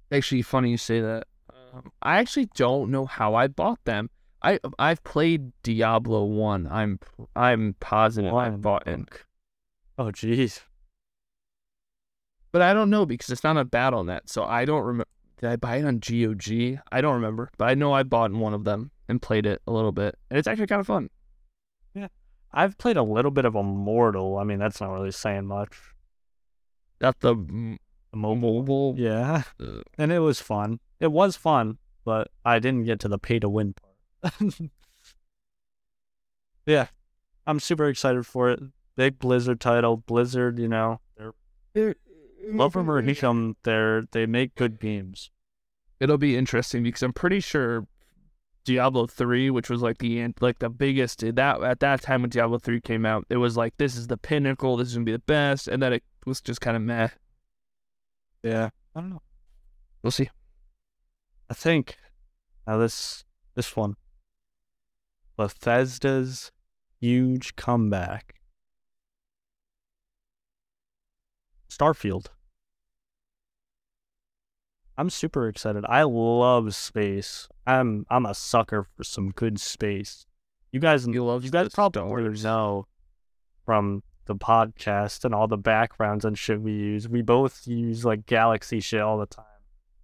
[0.10, 1.28] Actually, funny you say that.
[1.74, 4.10] Um, I actually don't know how I bought them.
[4.42, 6.66] I I've played Diablo one.
[6.72, 6.98] I'm
[7.36, 9.06] I'm positive I bought it,
[9.98, 10.62] Oh, jeez.
[12.52, 15.06] But I don't know because it's not a Battle.net, so I don't remember.
[15.40, 16.80] Did I buy it on GOG?
[16.92, 19.72] I don't remember, but I know I bought one of them and played it a
[19.72, 21.10] little bit, and it's actually kind of fun.
[21.94, 22.08] Yeah,
[22.52, 24.38] I've played a little bit of Immortal.
[24.38, 25.78] I mean, that's not really saying much.
[27.00, 27.78] Got the m-
[28.12, 28.54] The mobile.
[28.64, 28.96] mobile.
[28.98, 29.44] Yeah.
[29.60, 30.80] uh, and it was fun.
[31.00, 33.76] It was fun, but I didn't get to the pay to win
[34.24, 34.44] part.
[36.66, 36.88] yeah,
[37.46, 38.60] I'm super excited for it.
[38.96, 39.98] Big Blizzard title.
[39.98, 41.00] Blizzard, you know,
[41.74, 41.96] they're
[42.52, 45.32] love them or hate them, they're they make good games.
[46.00, 47.88] It'll be interesting because I'm pretty sure
[48.66, 52.30] Diablo three, which was like the like the biggest eh, that at that time when
[52.30, 55.14] Diablo three came out, it was like this is the pinnacle, this is gonna be
[55.14, 57.10] the best, and then it was just kind of meh.
[58.44, 59.22] Yeah, I don't know.
[60.04, 60.30] We'll see.
[61.50, 61.98] I think
[62.68, 63.24] now this
[63.56, 63.96] this one,
[65.38, 66.52] Bethesda's
[67.00, 68.36] huge comeback.
[71.70, 72.28] Starfield.
[74.98, 75.86] I'm super excited.
[75.88, 77.48] I love space.
[77.66, 80.26] I'm I'm a sucker for some good space.
[80.72, 82.44] You guys, You love you guys probably Star already Wars.
[82.44, 82.88] know
[83.66, 87.08] from the podcast and all the backgrounds and shit we use.
[87.08, 89.46] We both use like galaxy shit all the time.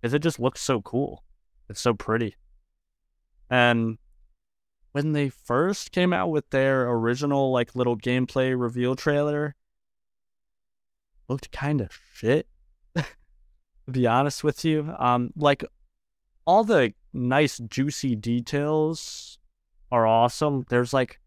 [0.02, 1.24] Cause it just looks so cool.
[1.70, 2.36] It's so pretty.
[3.50, 3.98] And
[4.92, 9.56] when they first came out with their original like little gameplay reveal trailer,
[11.28, 12.48] looked kind of shit.
[13.90, 15.64] Be honest with you, um, like
[16.46, 19.38] all the nice juicy details
[19.92, 20.66] are awesome.
[20.70, 21.20] There's like,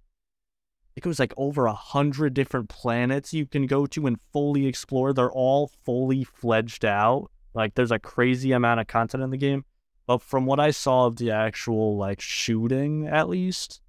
[0.97, 5.13] it was like over a hundred different planets you can go to and fully explore.
[5.13, 7.31] They're all fully fledged out.
[7.55, 9.65] Like there's a crazy amount of content in the game.
[10.07, 13.81] But from what I saw of the actual like shooting, at least,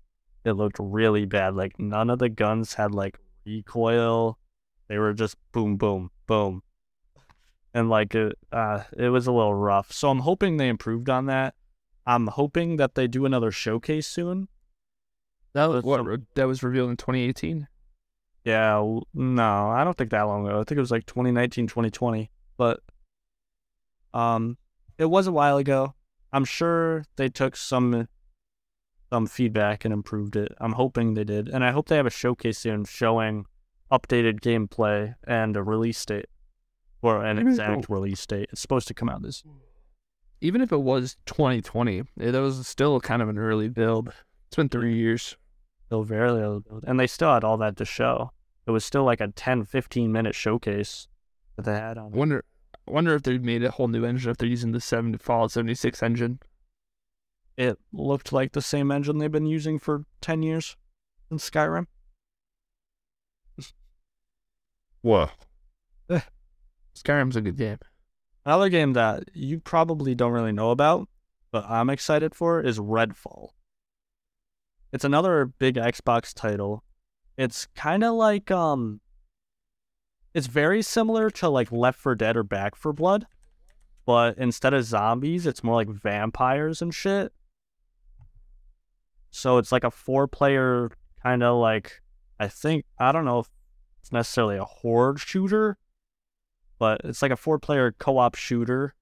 [0.44, 1.56] it looked really bad.
[1.56, 4.38] Like none of the guns had like recoil.
[4.88, 6.64] They were just boom, boom, boom,
[7.78, 9.92] and like it, uh, it was a little rough.
[9.92, 11.54] So I'm hoping they improved on that.
[12.08, 14.48] I'm hoping that they do another showcase soon.
[15.54, 17.68] That was what some- that was revealed in 2018.
[18.44, 20.60] Yeah, no, I don't think that long ago.
[20.60, 22.32] I think it was like 2019, 2020.
[22.58, 22.80] But
[24.12, 24.58] um
[24.98, 25.94] it was a while ago.
[26.34, 28.08] I'm sure they took some
[29.12, 30.52] some feedback and improved it.
[30.60, 31.48] I'm hoping they did.
[31.48, 33.46] And I hope they have a showcase soon showing
[33.92, 36.26] updated gameplay and a release date
[37.02, 38.50] or an Maybe exact release date.
[38.52, 39.44] It's supposed to come out this
[40.42, 44.12] Even if it was 2020, it eh, was still kind of an early build.
[44.48, 45.38] It's been three years.
[45.86, 46.84] still very little build.
[46.88, 48.32] And they still had all that to show.
[48.66, 51.08] It was still like a 10, 15 minute showcase
[51.56, 52.18] that they had on it.
[52.18, 52.44] Wonder,
[52.86, 56.02] wonder if they made a whole new engine if they're using the seven Fallout 76
[56.04, 56.40] engine.
[57.56, 60.76] it looked like the same engine they've been using for 10 years
[61.32, 61.88] in Skyrim.
[65.02, 65.30] Whoa.
[66.10, 66.20] Eh.
[67.04, 67.80] Skyrim's a good game.
[68.46, 71.10] Another game that you probably don't really know about,
[71.52, 73.50] but I'm excited for is Redfall.
[74.94, 76.84] It's another big Xbox title.
[77.38, 79.02] It's kind of like um
[80.34, 83.28] it's very similar to like Left 4 Dead or Back 4 Blood,
[84.06, 87.34] but instead of zombies, it's more like vampires and shit.
[89.32, 90.90] So it's like a four player
[91.22, 92.02] kind of like
[92.40, 93.50] I think I don't know if
[94.00, 95.78] it's necessarily a horde shooter,
[96.80, 98.94] but it's like a four player co-op shooter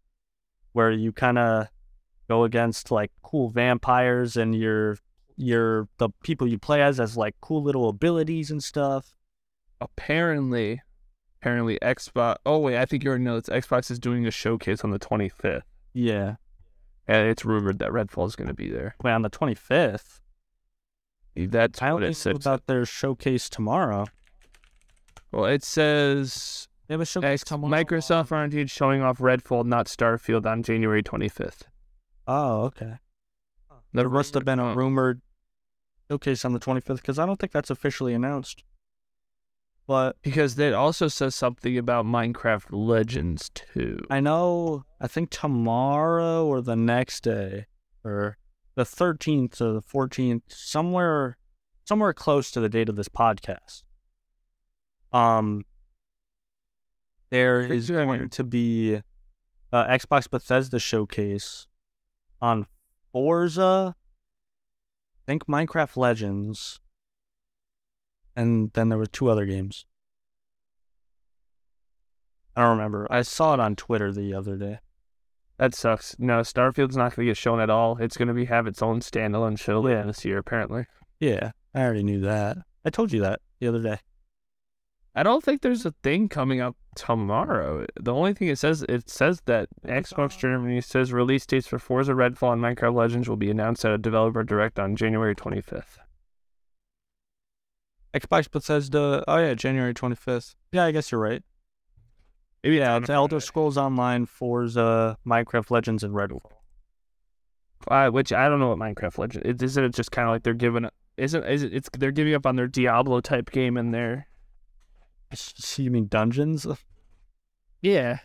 [0.74, 1.68] where you kind of
[2.30, 4.98] go against like cool vampires and your
[5.38, 9.16] your the people you play as as like cool little abilities and stuff.
[9.82, 10.82] Apparently,
[11.42, 12.38] apparently Xbox.
[12.46, 13.50] Oh wait, I think you already know this.
[13.66, 15.62] Xbox is doing a showcase on the 25th,
[15.94, 16.36] Yeah.
[17.08, 18.96] and it's rumored that Redfall is going to be there.
[19.04, 20.22] Wait, on the 25th.
[21.36, 22.38] That's I what only it said.
[22.38, 24.06] about their showcase tomorrow.
[25.34, 30.46] Well, it says They have a show X- Microsoft R&D showing off Redfall, not Starfield,
[30.46, 31.64] on January 25th.
[32.28, 32.96] Oh, okay.
[33.70, 35.22] The There must have been a rumored- rumored
[36.10, 38.64] showcase on the 25th because I don't think that's officially announced.
[39.88, 44.04] But because it also says something about Minecraft Legends too.
[44.10, 47.68] I know, I think tomorrow or the next day,
[48.04, 48.38] or
[48.74, 51.38] the 13th or the 14th, somewhere,
[51.86, 53.84] somewhere close to the date of this podcast.
[55.14, 55.64] Um,
[57.36, 59.02] there is going to be
[59.74, 61.68] uh, Xbox Bethesda showcase
[62.42, 62.66] on
[63.12, 63.94] Forza.
[63.98, 66.80] I think Minecraft Legends,
[68.38, 69.86] and then there were two other games.
[72.56, 73.06] I don't remember.
[73.10, 74.80] I saw it on Twitter the other day.
[75.58, 76.16] That sucks.
[76.18, 77.98] No, Starfield's not going to get shown at all.
[78.00, 80.04] It's going to be have its own standalone show Yeah.
[80.04, 80.86] this year, apparently.
[81.20, 82.58] Yeah, I already knew that.
[82.86, 83.98] I told you that the other day.
[85.14, 87.86] I don't think there's a thing coming up tomorrow.
[88.00, 92.14] The only thing it says, it says that Xbox Germany says release dates for Forza
[92.14, 96.00] Redfall and Minecraft Legends will be announced at a developer direct on January 25th.
[98.16, 99.24] Xbox Bethesda.
[99.28, 100.56] Oh yeah, January twenty fifth.
[100.72, 101.44] Yeah, I guess you're right.
[102.64, 106.52] Maybe Yeah, it's Elder Scrolls Online, Forza, Minecraft Legends, and Redfall.
[107.90, 109.62] Uh, which I don't know what Minecraft Legends is.
[109.62, 110.90] Isn't it just kind of like they're giving?
[111.18, 111.74] Isn't is it?
[111.74, 114.28] It's they're giving up on their Diablo type game in there.
[115.78, 116.66] You mean Dungeons?
[117.82, 118.20] Yeah.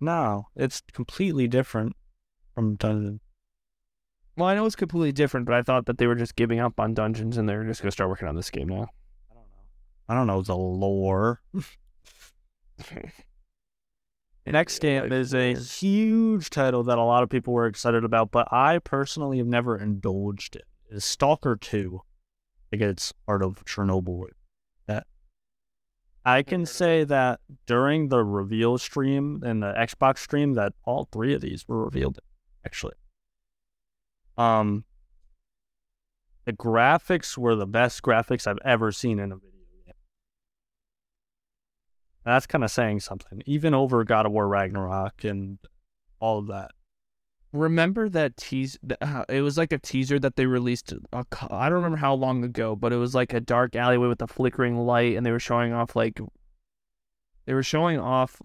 [0.00, 1.96] No, it's completely different
[2.54, 3.20] from Dungeons.
[4.36, 6.80] Well, I know it's completely different, but I thought that they were just giving up
[6.80, 8.88] on dungeons and they're just gonna start working on this game now.
[9.30, 10.08] I don't know.
[10.08, 11.42] I don't know the lore.
[14.46, 18.50] Next game is a huge title that a lot of people were excited about, but
[18.52, 20.62] I personally have never indulged in.
[20.96, 22.00] Is Stalker 2.
[22.00, 22.06] I
[22.70, 24.26] think it's part of Chernobyl.
[26.26, 31.32] I can say that during the reveal stream and the Xbox stream that all three
[31.34, 32.18] of these were revealed
[32.66, 32.94] actually.
[34.36, 34.84] Um
[36.44, 39.52] the graphics were the best graphics I've ever seen in a video
[39.84, 39.94] game.
[42.24, 45.58] That's kind of saying something, even over God of War Ragnarok and
[46.18, 46.72] all of that.
[47.56, 48.78] Remember that tease?
[49.00, 50.92] uh, It was like a teaser that they released.
[51.12, 51.22] I
[51.68, 54.76] don't remember how long ago, but it was like a dark alleyway with a flickering
[54.76, 56.20] light, and they were showing off like
[57.46, 58.40] they were showing off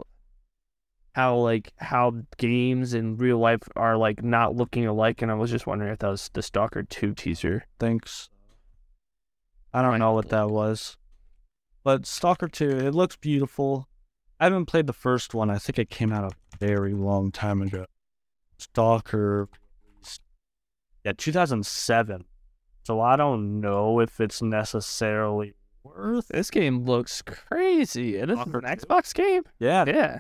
[1.14, 5.22] how like how games in real life are like not looking alike.
[5.22, 7.66] And I was just wondering if that was the Stalker Two teaser.
[7.80, 8.30] Thanks.
[9.74, 10.97] I don't know what that was.
[11.84, 13.88] But Stalker 2, it looks beautiful.
[14.39, 15.49] I haven't played the first one.
[15.49, 17.86] I think it came out a very long time ago.
[18.62, 19.49] Stalker.
[21.03, 22.26] Yeah, 2007.
[22.84, 25.53] So I don't know if it's necessarily
[25.84, 26.28] worth.
[26.30, 28.16] This game looks crazy.
[28.16, 28.68] It's an Stalker two?
[28.68, 29.43] Xbox game.
[29.59, 30.20] Yeah, Yeah.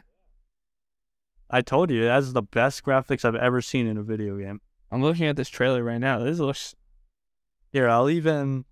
[1.53, 4.61] I told you, that's the best graphics I've ever seen in a video game.
[4.89, 6.19] I'm looking at this trailer right now.
[6.19, 6.75] This looks.
[7.73, 8.63] Here, I'll even.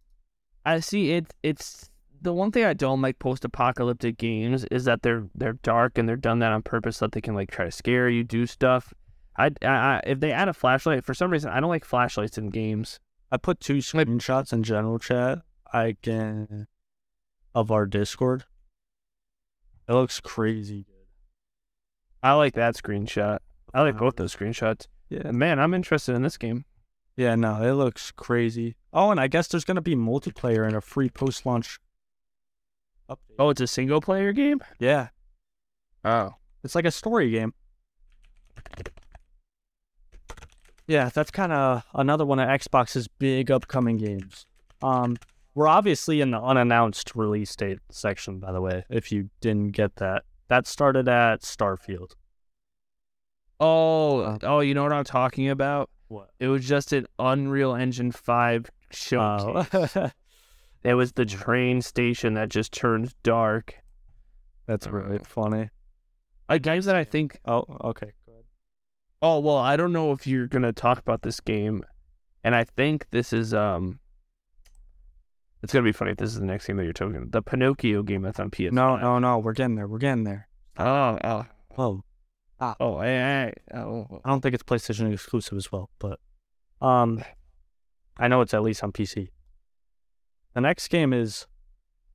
[0.65, 1.34] I see it.
[1.43, 1.89] It's
[2.22, 6.15] The one thing I don't like post-apocalyptic games is that they're they're dark and they're
[6.15, 8.93] done that on purpose so that they can like try to scare you, do stuff.
[9.38, 12.38] I, I, I if they add a flashlight for some reason I don't like flashlights
[12.38, 13.00] in games.
[13.32, 15.40] I put two screenshots in general chat.
[15.72, 16.68] I can
[17.54, 18.46] of our Discord.
[19.88, 21.08] It looks crazy good.
[22.22, 23.40] I like that screenshot.
[23.74, 24.88] I like both those screenshots.
[25.10, 25.32] Yeah.
[25.32, 26.66] Man, I'm interested in this game.
[27.16, 28.76] Yeah, no, it looks crazy.
[28.94, 31.80] Oh, and I guess there's gonna be multiplayer and a free post-launch
[33.10, 33.36] update.
[33.38, 34.62] Oh, it's a single player game.
[34.80, 35.10] yeah,
[36.06, 37.54] oh it's like a story game.
[40.90, 44.48] Yeah, that's kind of another one of Xbox's big upcoming games.
[44.82, 45.18] Um,
[45.54, 48.86] we're obviously in the unannounced release date section, by the way.
[48.90, 52.14] If you didn't get that, that started at Starfield.
[53.60, 54.60] oh Uh, oh.
[54.62, 55.92] You know what I'm talking about?
[56.08, 56.32] What?
[56.40, 59.96] It was just an Unreal Engine Five showcase.
[59.96, 60.12] Oh,
[60.82, 63.76] It was the train station that just turned dark.
[64.66, 65.70] that's really funny.
[66.48, 67.38] A game that I think.
[67.46, 68.14] Oh, okay.
[69.22, 71.84] Oh well, I don't know if You're gonna talk about this game,
[72.43, 73.99] and I think this is um.
[75.61, 77.28] It's gonna be funny if this is the next game that you're talking.
[77.30, 78.72] The Pinocchio game that's on PS.
[78.72, 79.39] No, no, no.
[79.39, 79.88] We're getting there.
[79.88, 80.47] We're getting there.
[80.78, 81.45] Oh oh
[81.76, 82.03] Whoa.
[82.61, 84.22] oh hey, hey oh.
[84.24, 86.20] I don't think it's PlayStation exclusive as well, but
[86.82, 87.24] um,
[88.17, 89.30] I know it's at least on PC.
[90.53, 91.45] The next game is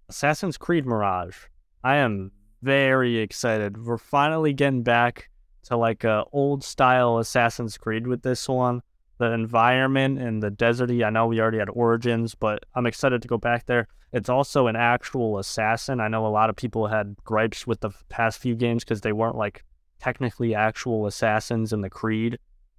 [0.09, 1.37] Assassin's Creed Mirage.
[1.83, 2.33] I am
[2.63, 3.85] very excited.
[3.85, 5.29] We're finally getting back
[5.65, 8.83] to like a old style Assassin's Creed with this one.
[9.19, 11.05] the environment and the deserty.
[11.05, 13.87] I know we already had Origins, but I'm excited to go back there.
[14.13, 16.01] It's also an actual assassin.
[16.01, 19.13] I know a lot of people had gripes with the past few games because they
[19.13, 19.65] weren't like
[20.01, 22.39] technically actual assassins in the Creed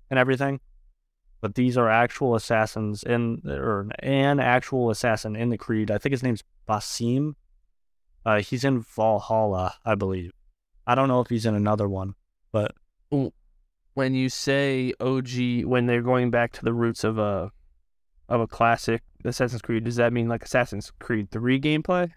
[0.09, 0.59] and everything.
[1.41, 5.91] But these are actual assassins in or an actual assassin in the Creed.
[5.91, 7.35] I think his name's Basim.
[8.25, 10.31] Uh, he's in Valhalla, I believe.
[10.87, 12.15] I don't know if he's in another one,
[12.55, 12.71] but
[13.95, 17.51] when you say OG, when they're going back to the roots of a
[18.29, 22.11] of a classic Assassin's Creed, does that mean like Assassin's Creed Three gameplay?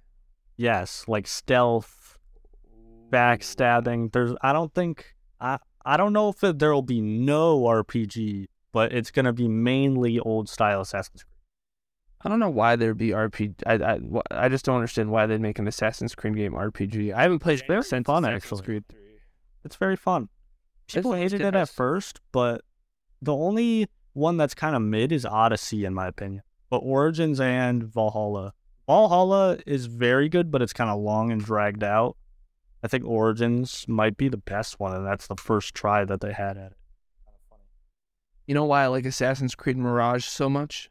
[0.57, 2.19] yes, like stealth,
[3.11, 4.13] backstabbing.
[4.13, 9.11] There's, I don't think, I, I don't know if there'll be no RPG, but it's
[9.11, 11.35] gonna be mainly old style Assassin's Creed.
[12.21, 13.63] I don't know why there'd be RPG.
[13.67, 17.13] I, I, I just don't understand why they'd make an Assassin's Creed game RPG.
[17.13, 18.63] I haven't played since Assassin's actually.
[18.63, 19.08] Creed Three.
[19.65, 20.29] It's very fun.
[20.87, 22.63] People sounds hated it at first, but
[23.21, 26.43] the only one that's kind of mid is Odyssey, in my opinion.
[26.71, 28.55] But Origins and Valhalla.
[28.87, 32.17] Valhalla is very good, but it's kind of long and dragged out.
[32.83, 36.33] I think Origins might be the best one, and that's the first try that they
[36.33, 36.79] had at it.
[38.47, 40.91] You know why I like Assassin's Creed Mirage so much?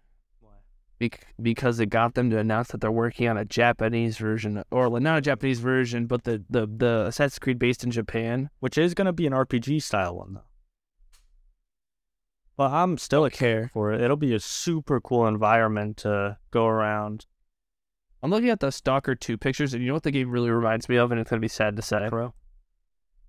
[0.99, 4.99] Bec- because it got them to announce that they're working on a Japanese version, or
[4.99, 8.49] not a Japanese version, but the, the, the Assassin's Creed based in Japan.
[8.59, 10.41] Which is going to be an RPG style one, though.
[12.57, 14.01] Well, I'm still a care for it.
[14.01, 17.27] It'll be a super cool environment to go around.
[18.23, 20.89] I'm looking at the Stalker 2 pictures, and you know what the game really reminds
[20.89, 22.07] me of, and it's going to be sad to say?
[22.09, 22.33] Pro.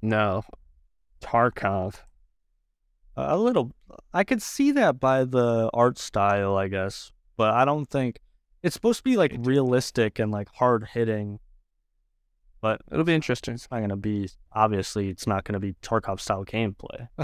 [0.01, 0.45] No.
[1.21, 1.97] Tarkov.
[3.17, 3.73] A little.
[4.15, 8.19] I could see that by the art style, I guess, but I don't think
[8.63, 11.39] it's supposed to be like realistic and like hard hitting.
[12.61, 13.55] But It'll be interesting.
[13.55, 14.29] it's not gonna be.
[14.53, 17.09] Obviously, it's not gonna be Tarkov style gameplay.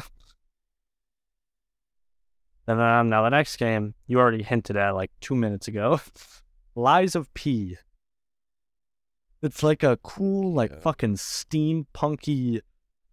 [2.67, 6.01] and then now the next game you already hinted at like two minutes ago,
[6.75, 7.77] Lies of P.
[9.43, 10.81] It's like a cool, like Yeah.
[10.81, 12.61] fucking steampunky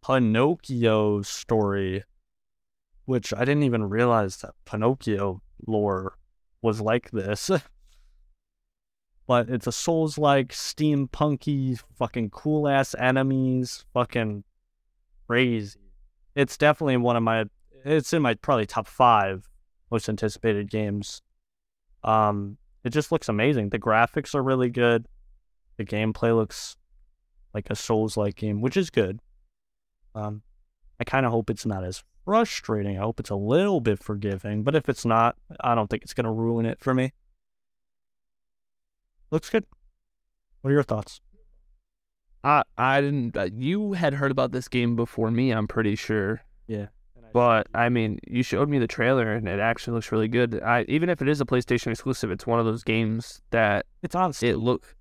[0.05, 2.03] Pinocchio story
[3.05, 6.17] which I didn't even realize that Pinocchio lore
[6.61, 7.49] was like this.
[9.27, 14.43] but it's a Souls like steampunky, fucking cool ass enemies, fucking
[15.27, 15.79] crazy.
[16.35, 17.45] It's definitely one of my
[17.85, 19.49] it's in my probably top five
[19.89, 21.21] most anticipated games.
[22.03, 23.69] Um it just looks amazing.
[23.69, 25.05] The graphics are really good.
[25.77, 26.75] The gameplay looks
[27.53, 29.19] like a Souls like game, which is good.
[30.13, 30.41] Um
[30.99, 32.97] I kind of hope it's not as frustrating.
[32.97, 36.13] I hope it's a little bit forgiving, but if it's not, I don't think it's
[36.13, 37.13] going to ruin it for me.
[39.31, 39.65] Looks good.
[40.61, 41.21] What are your thoughts?
[42.43, 43.37] I, I didn't.
[43.37, 46.41] Uh, you had heard about this game before me, I'm pretty sure.
[46.67, 46.87] Yeah.
[47.33, 50.61] But I mean, you showed me the trailer, and it actually looks really good.
[50.61, 54.15] I even if it is a PlayStation exclusive, it's one of those games that it's
[54.15, 54.55] on Steam.
[54.55, 54.95] it look.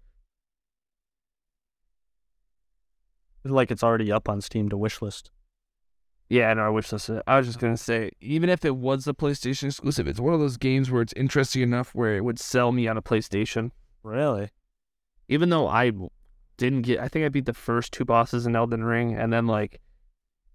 [3.42, 5.30] like it's already up on Steam to wishlist.
[6.30, 7.10] Yeah, no, I wish this.
[7.26, 10.38] I was just gonna say, even if it was a PlayStation exclusive, it's one of
[10.38, 13.72] those games where it's interesting enough where it would sell me on a PlayStation.
[14.04, 14.50] Really?
[15.28, 15.90] Even though I
[16.56, 19.48] didn't get, I think I beat the first two bosses in Elden Ring, and then
[19.48, 19.80] like,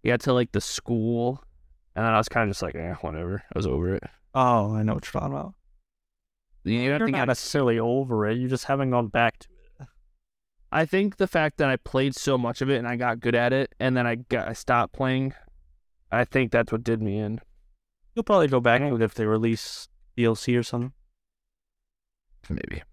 [0.01, 1.43] you got to like the school,
[1.93, 3.43] and then I was kind of just like, eh, whatever.
[3.43, 4.03] I was over it.
[4.33, 5.55] Oh, I know what you're talking about.
[6.63, 8.37] You have You're to not get necessarily over it.
[8.37, 9.47] You just haven't gone back to
[9.81, 9.87] it.
[10.71, 13.35] I think the fact that I played so much of it and I got good
[13.35, 15.33] at it, and then I got I stopped playing.
[16.11, 17.41] I think that's what did me in.
[18.13, 19.87] You'll probably go back to it if they release
[20.17, 20.93] DLC or something.
[22.49, 22.83] Maybe.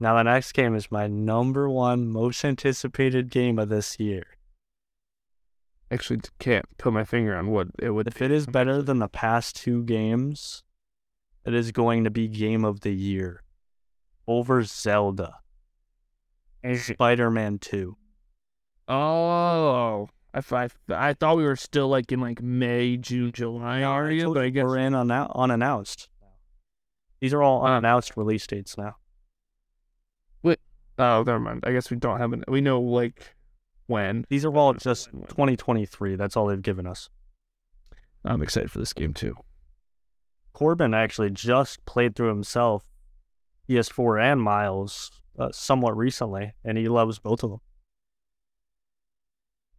[0.00, 4.24] Now, the next game is my number one most anticipated game of this year.
[5.90, 8.06] Actually, can't put my finger on what it would.
[8.06, 10.62] If it is better than the past two games,
[11.44, 13.42] it is going to be game of the year
[14.26, 15.36] over Zelda.
[16.62, 17.96] And Spider Man 2.
[18.88, 20.08] Oh,
[20.52, 24.38] I, I, I thought we were still like in like May, June, July area, but
[24.42, 26.08] I you guess we're in unou- unannounced.
[27.20, 28.96] These are all Uh, unannounced release dates now.
[31.00, 31.62] oh, never mind.
[31.64, 32.44] I guess we don't have an.
[32.48, 33.36] We know like
[33.86, 34.24] when.
[34.28, 36.16] These are all just 2023.
[36.16, 37.08] That's all they've given us.
[38.24, 39.36] I'm excited for this game too.
[40.52, 42.84] Corbin actually just played through himself
[43.68, 47.60] PS4 and Miles uh, somewhat recently, and he loves both of them.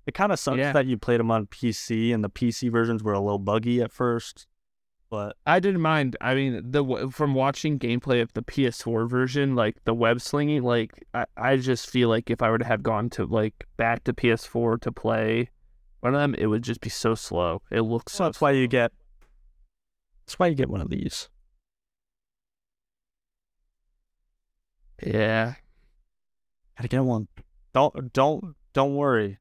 [0.10, 0.72] It kind of sucks Yeah.
[0.74, 3.91] that you played them on PC, and the PC versions were a little buggy at
[3.91, 4.47] first.
[5.07, 6.18] But I didn't mind.
[6.20, 11.05] I mean, the from watching gameplay of the PS4 version, like the web slinging, like
[11.14, 14.14] I, I just feel like if I were to have gone to like back to
[14.14, 15.51] PS4 to play
[15.99, 17.62] one of them, it would just be so slow.
[17.70, 18.91] It looks so that's why you get
[20.26, 21.30] That's why you get one of these.
[25.03, 25.53] Yeah.
[26.78, 27.28] Gotta get one.
[27.76, 29.38] Don't don't don't worry.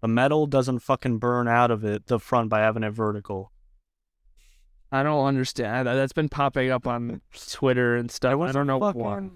[0.00, 3.52] The metal doesn't fucking burn out of it the front by having it vertical.
[4.90, 5.86] I don't understand.
[5.86, 7.20] That's been popping up on
[7.50, 8.40] Twitter and stuff.
[8.40, 9.28] I don't know fucking, why.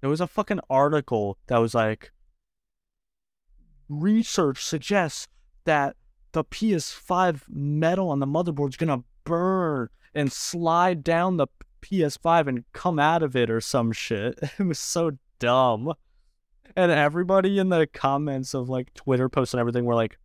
[0.00, 2.12] There was a fucking article that was like
[3.88, 5.26] research suggests
[5.64, 5.96] that
[6.32, 11.48] the PS5 metal on the motherboard is gonna burn and slide down the
[11.82, 14.38] PS5 and come out of it or some shit.
[14.58, 15.94] It was so dumb.
[16.76, 20.18] And everybody in the comments of like Twitter posts and everything were like,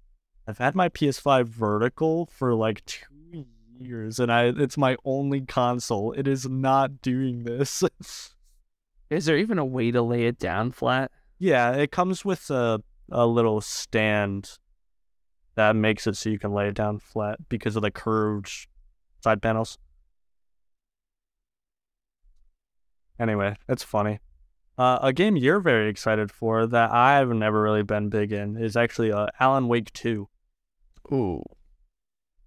[0.48, 3.46] I've had my PS5 vertical for like two
[3.80, 6.12] years and I it's my only console.
[6.14, 7.84] It is not doing this.
[9.10, 11.12] Is there even a way to lay it down flat?
[11.44, 12.82] yeah, it comes with a
[13.12, 14.58] a little stand
[15.56, 18.68] that makes it so you can lay it down flat because of the curved
[19.22, 19.78] side panels.
[23.20, 24.20] Anyway, it's funny.
[24.78, 28.76] Uh, a game you're very excited for that I've never really been big in is
[28.76, 30.28] actually uh, Alan Wake 2.
[31.12, 31.44] Ooh.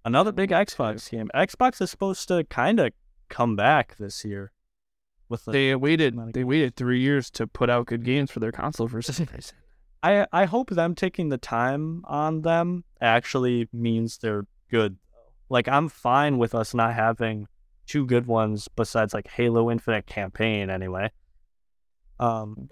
[0.03, 1.29] Another big Xbox game.
[1.33, 2.91] Xbox is supposed to kind of
[3.29, 4.51] come back this year.
[5.29, 8.53] With the, They waited they waited three years to put out good games for their
[8.53, 9.57] console for some reason.
[10.03, 14.97] I I hope them taking the time on them actually means they're good.
[15.49, 17.47] Like I'm fine with us not having
[17.85, 21.11] two good ones besides like Halo Infinite campaign anyway.
[22.19, 22.69] Um,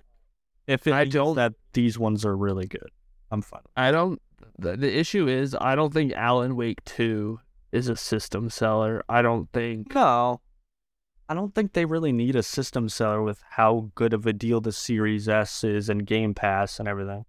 [0.67, 2.89] if it I don't- that these ones are really good,
[3.31, 3.61] I'm fine.
[3.75, 4.21] I don't
[4.57, 7.39] the, the issue is I don't think Alan Wake 2
[7.71, 9.03] is a system seller.
[9.09, 10.41] I don't think No,
[11.27, 14.61] I don't think they really need a system seller with how good of a deal
[14.61, 17.25] the Series S is and Game Pass and everything.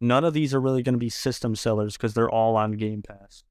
[0.00, 3.02] None of these are really going to be system sellers because they're all on Game
[3.02, 3.44] Pass.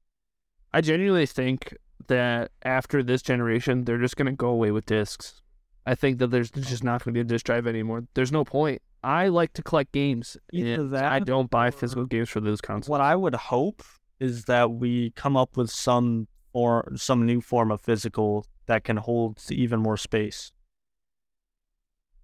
[0.72, 1.76] I genuinely think
[2.08, 5.42] that after this generation, they're just going to go away with discs.
[5.86, 8.04] I think that there's just not going to be a disc drive anymore.
[8.14, 8.82] There's no point.
[9.04, 10.36] I like to collect games.
[10.52, 12.88] Either that I don't buy physical games for those consoles.
[12.88, 13.84] What I would hope
[14.18, 18.96] is that we come up with some or some new form of physical that can
[18.96, 20.50] hold even more space.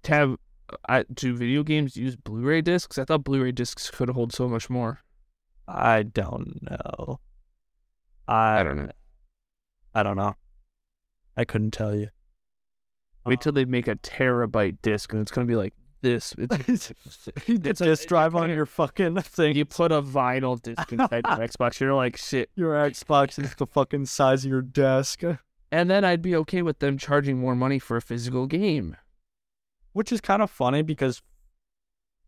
[0.04, 0.36] To have,
[0.88, 2.98] I, do video games use Blu-ray discs?
[2.98, 5.00] I thought Blu-ray discs could hold so much more.
[5.68, 7.20] I don't know.
[8.26, 8.92] I, I don't know.
[9.94, 10.34] I don't know.
[11.36, 12.08] I couldn't tell you.
[13.24, 13.42] Wait uh-huh.
[13.42, 16.34] till they make a terabyte disc, and it's going to be like this.
[16.38, 16.92] It's,
[17.46, 19.56] It's a disk drive on your fucking thing.
[19.56, 22.50] you put a vinyl disc inside your Xbox, you're like shit.
[22.56, 25.22] Your Xbox is the fucking size of your desk,
[25.70, 28.96] And then I'd be okay with them charging more money for a physical game.
[29.92, 31.22] which is kind of funny because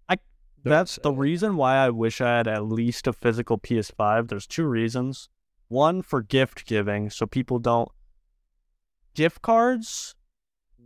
[0.08, 0.18] I
[0.62, 4.28] that's the reason why I wish I had at least a physical PS5.
[4.28, 5.28] There's two reasons.
[5.68, 7.88] One for gift giving, so people don't
[9.14, 10.14] gift cards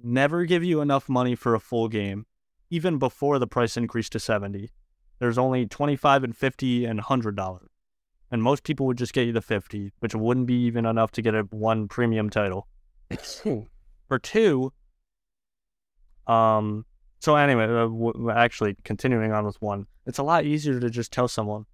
[0.03, 2.26] never give you enough money for a full game,
[2.70, 4.70] even before the price increased to 70.
[5.18, 7.70] There's only 25 and 50 and 100 dollars.
[8.30, 11.22] And most people would just get you the 50, which wouldn't be even enough to
[11.22, 12.68] get a one premium title.
[14.09, 14.72] For two,
[16.26, 16.84] um,
[17.20, 21.11] so anyway, uh, w- actually continuing on with one, it's a lot easier to just
[21.11, 21.66] tell someone,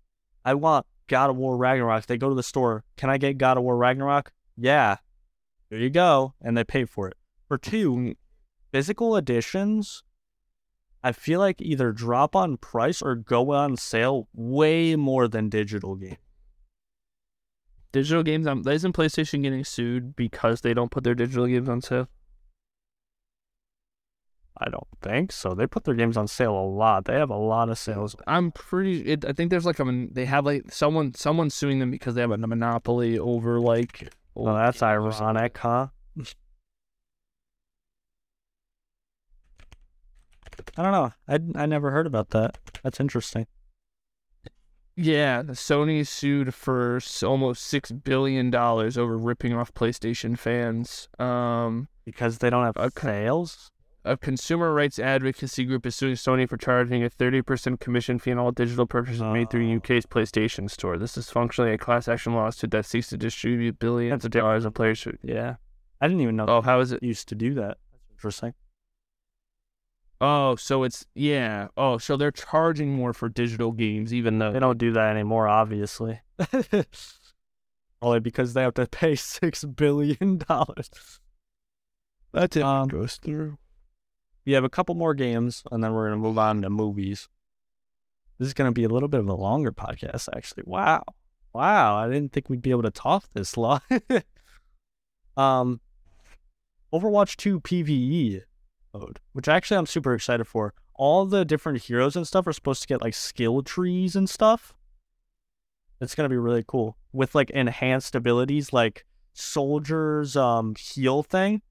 [0.45, 2.07] I want God of War Ragnarok.
[2.07, 4.33] They go to the store, can I get God of War Ragnarok?
[4.57, 4.97] Yeah,
[5.71, 7.17] here you go, and they pay for it.
[7.49, 8.15] For two,
[8.73, 10.03] physical editions,
[11.03, 15.97] I feel like either drop on price or go on sale way more than digital
[15.97, 16.17] games.
[17.93, 21.81] Digital games, um, isn't PlayStation getting sued because they don't put their digital games on
[21.81, 22.09] sale?
[24.57, 25.51] I don't think so.
[25.55, 27.05] They put their games on sale a lot.
[27.05, 28.17] They have a lot of sales.
[28.27, 29.01] I'm pretty.
[29.03, 30.07] It, I think there's like a.
[30.11, 31.15] They have like someone.
[31.15, 34.13] Someone suing them because they have a monopoly over like.
[34.35, 35.37] Well, old that's games or something.
[35.37, 35.89] ironic, huh?
[40.77, 41.13] I don't know.
[41.29, 42.59] I I never heard about that.
[42.83, 43.47] That's interesting.
[44.97, 51.09] Yeah, Sony sued for almost six billion dollars over ripping off PlayStation fans.
[51.19, 53.25] Um, Because they don't have Okay.
[53.25, 53.71] sales.
[54.07, 58.39] a consumer rights advocacy group is suing Sony for charging a 30% commission fee on
[58.39, 59.77] all digital purchases made through Oh.
[59.77, 60.99] UK's PlayStation Store.
[60.99, 64.67] This is functionally a class action lawsuit that seeks to distribute billions That's of dollars
[64.67, 65.09] of players.
[65.23, 65.55] Yeah.
[66.03, 67.03] I didn't even know Oh, how is it?
[67.03, 67.79] used to do that.
[67.91, 68.53] That's interesting.
[70.27, 71.69] Oh, so it's yeah.
[71.77, 75.47] Oh, so they're charging more for digital games, even though They don't do that anymore,
[75.47, 76.21] obviously.
[78.01, 81.21] Only because they have to pay six billion dollars.
[82.33, 83.59] that's Um, goes through.
[84.47, 87.29] We have a couple more games, and then we're gonna move on to movies.
[88.39, 90.63] This is gonna be a little bit of a longer podcast, actually.
[90.65, 91.05] Wow,
[91.53, 91.97] wow!
[91.99, 93.83] I didn't think we'd be able to talk this long.
[95.37, 95.83] Um,
[96.95, 98.43] Overwatch 2 PVE
[98.95, 100.73] mode, which actually I'm super excited for.
[100.95, 104.75] All the different heroes and stuff are supposed to get like skill trees and stuff.
[106.01, 111.63] It's gonna be really cool with like enhanced abilities, like soldier's um heal thing.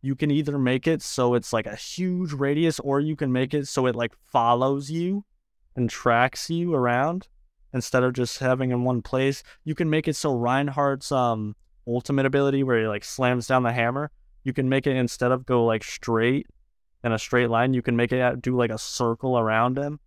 [0.00, 3.54] You can either make it so it's like a huge radius, or you can make
[3.54, 5.24] it so it like follows you
[5.76, 7.28] and tracks you around
[7.72, 9.42] instead of just having in one place.
[9.64, 11.56] You can make it so Reinhardt's um
[11.86, 14.10] ultimate ability where he like slams down the hammer,
[14.44, 16.46] you can make it instead of go like straight
[17.04, 19.98] in a straight line, you can make it do like a circle around him.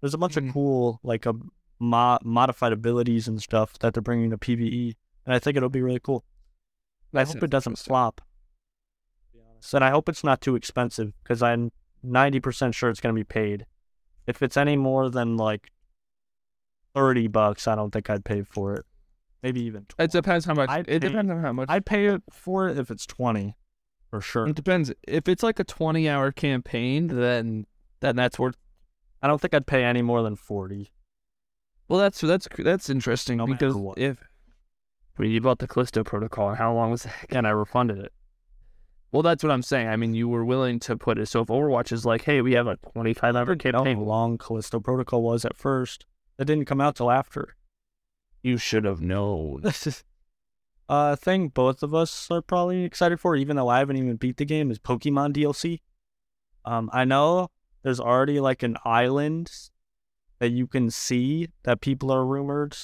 [0.00, 0.48] There's a bunch Mhm.
[0.48, 1.34] of cool like a
[1.78, 5.82] mo- modified abilities and stuff that they're bringing to PVE, and I think it'll be
[5.82, 6.24] really cool.
[7.14, 8.20] I hope it doesn't flop.
[9.74, 11.70] And I hope it's not too expensive because I'm
[12.02, 13.66] 90% sure it's going to be paid.
[14.26, 15.70] If it's any more than like
[16.94, 18.86] 30 bucks, I don't think I'd pay for it.
[19.42, 20.04] Maybe even 20.
[20.04, 20.68] It depends how much.
[20.70, 21.68] I'd it pay- depends on how much.
[21.68, 23.54] I'd pay it for it if it's 20
[24.10, 24.46] for sure.
[24.48, 24.92] it depends.
[25.06, 27.66] If it's like a twenty-hour campaign, then
[28.00, 28.56] then that's worth.
[29.22, 30.90] I don't think I'd pay any more than 40.
[31.88, 34.18] Well, that's that's that's interesting No because if
[35.18, 36.48] Well, you bought the Callisto Protocol.
[36.50, 37.26] And how long was that?
[37.30, 38.12] And I refunded it.
[39.12, 39.88] well, that's what I'm saying.
[39.88, 41.26] I mean, you were willing to put it.
[41.26, 44.38] So if Overwatch is like, hey, we have a 25 hour I how campaign, long
[44.38, 46.06] Callisto Protocol was at first.
[46.38, 47.56] that didn't come out till after.
[48.42, 49.62] you should have known.
[50.90, 54.38] Uh thing both of us are probably excited for, even though I haven't even beat
[54.38, 55.80] the game, is Pokemon DLC.
[56.64, 57.48] Um, I know
[57.82, 59.50] there's already like an island
[60.40, 62.76] that you can see that people are rumored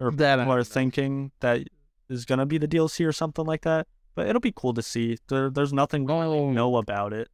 [0.00, 1.66] or That people are thinking that
[2.08, 3.86] is gonna be the DLC or something like that.
[4.14, 5.18] But it'll be cool to see.
[5.28, 6.52] There, there's nothing we really Oh.
[6.52, 7.28] know about it.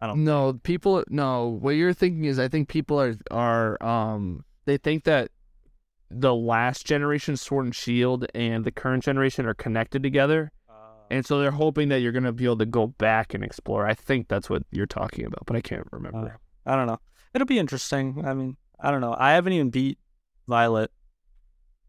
[0.00, 0.24] I don't.
[0.24, 1.02] No, people.
[1.08, 5.30] No, what you're thinking is, I think people are are um they think that
[6.10, 10.52] the last generation Sword and Shield and the current generation are connected together,
[11.10, 13.86] and so they're hoping that you're gonna be able to go back and explore.
[13.86, 16.38] I think that's what you're talking about, but I can't remember.
[16.66, 16.98] Uh, I don't know.
[17.34, 18.24] It'll be interesting.
[18.24, 19.14] I mean, I don't know.
[19.18, 19.98] I haven't even beat
[20.48, 20.90] Violet.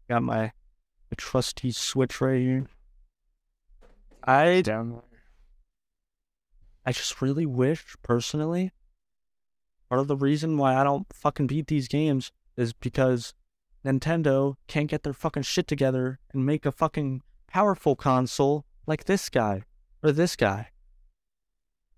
[0.08, 2.66] Got my, my trusty Switch right here.
[4.24, 5.02] I Down.
[6.84, 8.72] I just really wish, personally,
[9.88, 13.34] part of the reason why I don't fucking beat these games is because
[13.88, 19.28] Nintendo can't get their fucking shit together and make a fucking powerful console like this
[19.28, 19.62] guy
[20.02, 20.68] or this guy.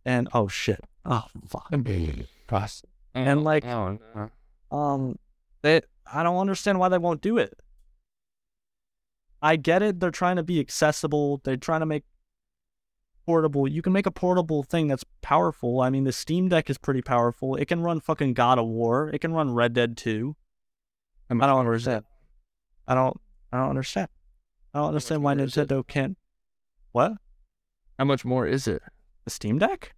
[0.05, 0.81] And oh shit.
[1.05, 1.69] Oh fuck.
[3.13, 4.77] And, like, oh, no.
[4.77, 5.19] um
[5.63, 5.81] they
[6.13, 7.59] I don't understand why they won't do it.
[9.43, 12.05] I get it, they're trying to be accessible, they're trying to make
[13.27, 13.67] portable.
[13.67, 15.81] You can make a portable thing that's powerful.
[15.81, 17.57] I mean, the Steam Deck is pretty powerful.
[17.57, 19.09] It can run fucking God of War.
[19.13, 20.37] It can run Red Dead 2.
[21.31, 22.05] I don't understand.
[22.89, 23.21] I don't
[23.53, 24.09] I don't understand.
[24.75, 25.69] I don't understand why more is it?
[25.69, 26.17] Nintendo can't
[26.93, 27.13] What?
[27.99, 28.83] How much more is it?
[29.25, 29.95] The Steam Deck?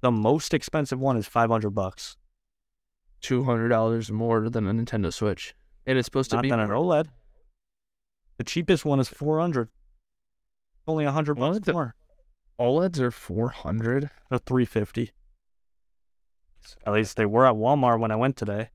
[0.00, 2.16] The most expensive one is 500 bucks.
[3.20, 5.54] Two hundred dollars more than a Nintendo Switch.
[5.86, 6.76] and It is supposed to be than an more.
[6.76, 7.06] OLED.
[8.36, 9.68] The cheapest one is 400.
[10.86, 11.94] Only a 100 bucks the- more.
[12.58, 14.10] OLEDs are four hundred.
[14.30, 15.10] Or 350.
[16.86, 18.70] At least they were at Walmart when I went today.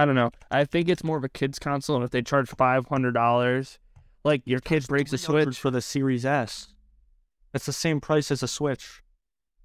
[0.00, 0.30] I don't know.
[0.50, 3.78] I think it's more of a kids console, and if they charge five hundred dollars,
[4.24, 6.68] like your kid breaks a 300 Switch, for the Series S.
[7.52, 9.02] It's the same price as a Switch.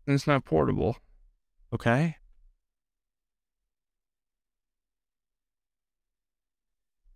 [0.06, 0.98] and it's not portable.
[1.74, 2.18] Okay.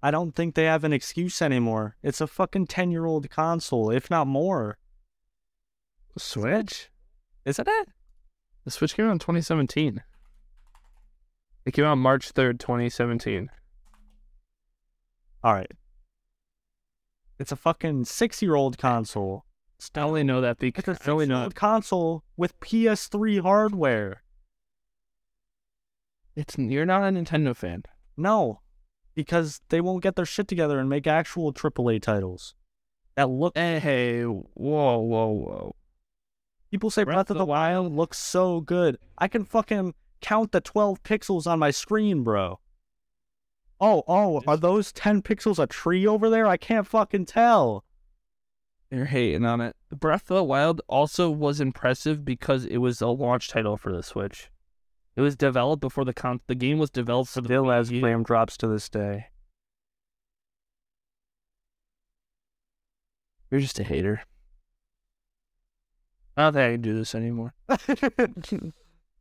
[0.01, 1.97] I don't think they have an excuse anymore.
[2.01, 4.78] It's a fucking 10 year old console, if not more.
[6.17, 6.89] Switch?
[7.43, 7.89] Isn't it?
[8.63, 10.03] The Switch came out in 2017.
[11.70, 13.51] It came out March 3rd, 2017.
[15.43, 15.72] All right.
[17.38, 19.45] It's a fucking six year old console.
[19.93, 24.24] I only know that because It's a I only know six-year-old console with PS3 hardware.
[26.36, 27.84] it's you're not a Nintendo fan.
[28.17, 28.61] No,
[29.13, 32.55] because they won't get their shit together and make actual AAA titles
[33.13, 33.55] that look.
[33.55, 34.47] Hey, hey, whoa,
[34.97, 35.76] whoa, whoa.
[36.72, 38.97] People say Breath, of the Wild looks so good.
[39.20, 42.59] I can fucking count the 12 pixels on my screen, bro.
[43.82, 46.45] Oh, oh, are those 10 pixels a tree over there?
[46.45, 47.86] I can't fucking tell.
[48.91, 49.76] You're hating on it.
[49.91, 54.03] Breath of the Wild also was impressive because it was a launch title for the
[54.03, 54.49] Switch.
[55.15, 58.24] It was developed before the con- the game was developed for the Still has flame
[58.24, 59.28] drops to this day.
[63.51, 64.22] You're just a hater.
[66.38, 67.53] I don't think I can do this anymore.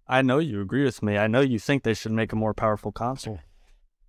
[0.09, 1.19] I know you agree with me.
[1.19, 3.41] I know you think they should make a more powerful console.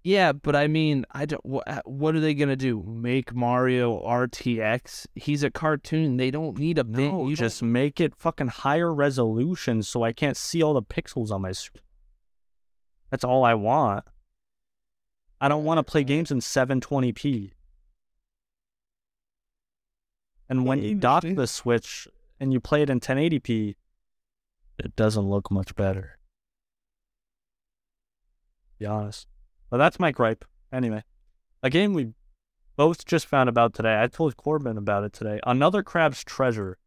[0.01, 1.45] Yeah, but I mean, I don't.
[1.45, 2.81] What, uh, what are they gonna do?
[2.87, 5.07] Make Mario RTX?
[5.15, 6.15] He's a cartoon.
[6.15, 7.11] They don't need a big.
[7.11, 11.31] No, you just make it fucking higher resolution so I can't see all the pixels
[11.31, 11.83] on my screen.
[13.09, 14.05] That's all I want.
[15.41, 17.51] I don't want to play games in 720p.
[20.47, 22.07] And when you dock the Switch
[22.39, 23.75] and you play it in 1080p,
[24.79, 26.17] it doesn't look much better.
[28.79, 29.27] Be honest.
[29.69, 30.45] But that's my gripe.
[30.71, 31.03] Anyway,
[31.61, 32.13] a game we
[32.75, 34.01] both just found about today.
[34.01, 35.39] I told Corbin about it today.
[35.45, 36.77] Another Crab's Treasure.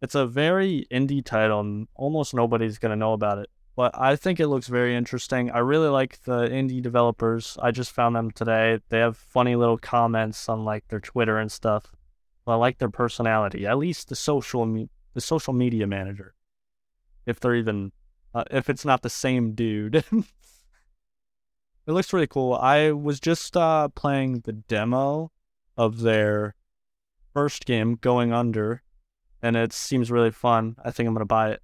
[0.00, 3.50] It's a very indie title, and almost nobody's gonna know about it.
[3.76, 5.50] But I think it looks very interesting.
[5.50, 7.56] I really like the indie developers.
[7.62, 8.80] I just found them today.
[8.88, 11.94] They have funny little comments on like their Twitter and stuff.
[12.46, 13.66] I like their personality.
[13.66, 16.34] At least the social me- the social media manager,
[17.26, 17.92] if they're even
[18.34, 19.96] uh, if it's not the same dude.
[20.12, 20.24] it
[21.86, 22.54] looks really cool.
[22.54, 25.30] I was just uh, playing the demo
[25.76, 26.54] of their
[27.32, 28.82] first game, Going Under,
[29.42, 30.76] and it seems really fun.
[30.84, 31.62] I think I'm gonna buy it.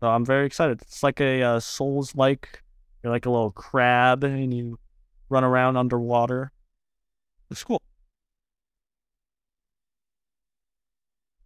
[0.00, 0.82] So I'm very excited.
[0.82, 2.62] It's like a uh, Souls like.
[3.02, 4.78] You're like a little crab, and you
[5.28, 6.52] run around underwater.
[7.50, 7.80] It's cool.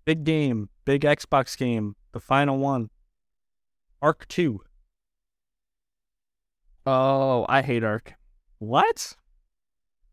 [0.04, 2.88] Big game, big Xbox game, the final one.
[4.00, 4.62] Ark 2.
[6.86, 8.14] Oh, I hate Ark.
[8.58, 9.14] What?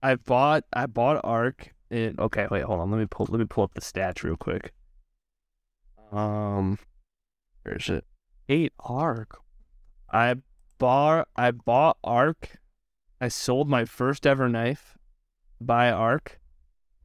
[0.03, 1.73] I bought I bought Ark.
[1.89, 2.91] It, okay, wait, hold on.
[2.91, 4.73] Let me pull let me pull up the stats real quick.
[6.11, 6.78] Um,
[7.63, 8.03] where is it?
[8.45, 9.39] Hate Ark.
[10.11, 10.36] I
[10.78, 12.57] bought I bought Ark.
[13.21, 14.97] I sold my first ever knife
[15.61, 16.41] by Ark,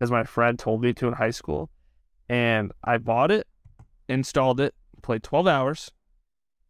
[0.01, 1.71] as my friend told me to in high school,
[2.29, 3.47] and I bought it,
[4.11, 5.91] installed it, played twelve hours,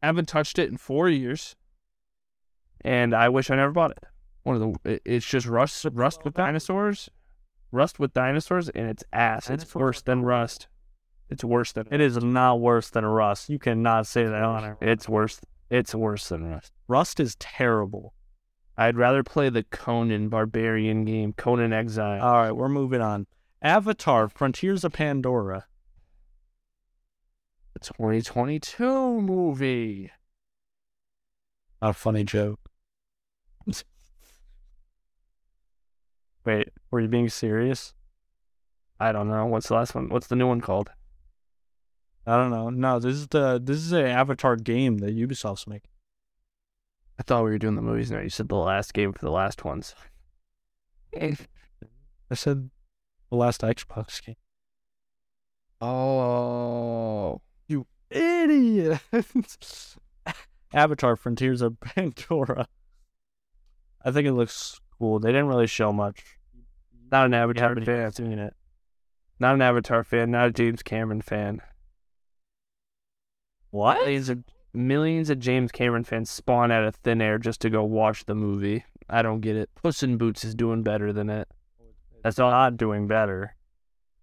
[0.03, 1.57] haven't touched it in four years,
[2.83, 4.05] and I wish I never bought it.
[4.43, 7.11] One of the it's just rust rust with dinosaurs,
[7.73, 9.51] rust with dinosaurs, and it's ass.
[9.51, 10.69] It's worse than rust.
[11.31, 13.49] It's worse than It is not worse than Rust.
[13.49, 14.77] You cannot say that on it.
[14.81, 15.41] It's worse.
[15.71, 16.73] It's worse than Rust.
[16.89, 18.15] Rust is terrible.
[18.77, 22.21] I'd rather play the Conan Barbarian game, Conan Exile.
[22.21, 23.27] All right, we're moving on.
[23.63, 25.67] Avatar: Frontiers of Pandora.
[27.73, 30.11] The 2022 movie.
[31.81, 32.61] Not a funny joke.
[36.45, 37.95] Wait, were you being serious?
[38.99, 39.47] I don't know.
[39.47, 40.09] What's the last one?
[40.09, 40.91] What's the new one called?
[42.27, 42.69] I don't know.
[42.69, 45.91] No, this is the this is an Avatar game that Ubisoft's making.
[47.19, 48.21] I thought we were doing the movies now.
[48.21, 49.95] You said the last game for the last ones.
[51.21, 51.37] I
[52.35, 52.71] said
[53.31, 54.37] the last Xbox game.
[55.81, 57.41] Oh.
[58.11, 59.01] Idiot.
[60.75, 62.67] Avatar: Frontiers of Pandora.
[64.05, 65.19] I think it looks cool.
[65.19, 66.25] They didn't really show much.
[67.11, 68.13] Not an Avatar haven't fan.
[68.13, 68.55] seen it.
[69.39, 70.31] Not an Avatar fan.
[70.31, 71.61] Not a James Cameron fan.
[73.71, 73.99] What?
[73.99, 77.83] Millions of millions of James Cameron fans spawn out of thin air just to go
[77.83, 78.85] watch the movie.
[79.09, 79.71] I don't get it.
[79.75, 81.49] Puss in Boots is doing better than it.
[82.23, 83.57] That's not doing better.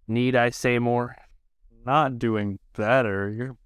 [0.06, 1.16] Need I say more?
[1.84, 3.28] Not doing better.
[3.28, 3.56] You're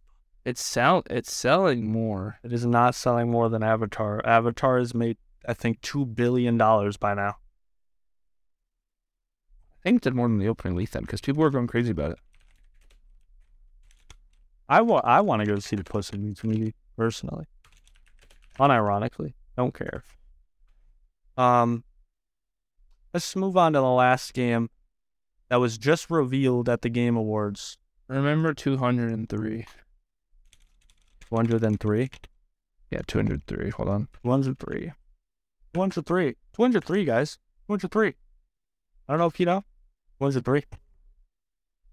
[0.45, 2.38] It's sell it's selling more.
[2.43, 4.20] It is not selling more than Avatar.
[4.26, 5.16] Avatar has made,
[5.47, 7.36] I think, two billion dollars by now.
[9.78, 12.12] I think it did more than the opening weekend because people were going crazy about
[12.12, 12.18] it.
[14.68, 17.47] I want, I want to go see the Puss in Boots movie personally.
[18.59, 20.05] Unironically, don't care.
[21.36, 21.84] Um,
[23.12, 24.70] let's move on to the last game
[25.49, 27.76] that was just revealed at the Game Awards.
[28.09, 28.80] Remember 203.
[28.80, 29.66] One hundred and three.
[32.91, 33.70] Yeah, 203.
[33.70, 34.09] Hold on.
[34.20, 34.93] One hundred three.
[35.72, 36.37] One hundred three.
[36.55, 37.39] Two hundred three, guys.
[37.66, 38.14] Two hundred three.
[39.09, 39.64] I don't know if you know.
[40.18, 40.64] One hundred three.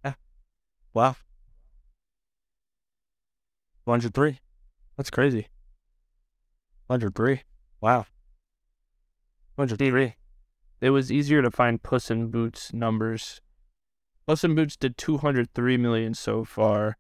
[0.04, 0.16] Yeah.
[0.94, 1.16] Wow.
[3.86, 4.40] One hundred three.
[4.98, 5.48] That's crazy.
[6.88, 7.44] One hundred three.
[7.80, 8.06] Wow.
[9.56, 10.16] One hundred three.
[10.82, 13.42] It was easier to find Puss in Boots numbers.
[14.28, 16.98] Puss in Boots did 203 million so far.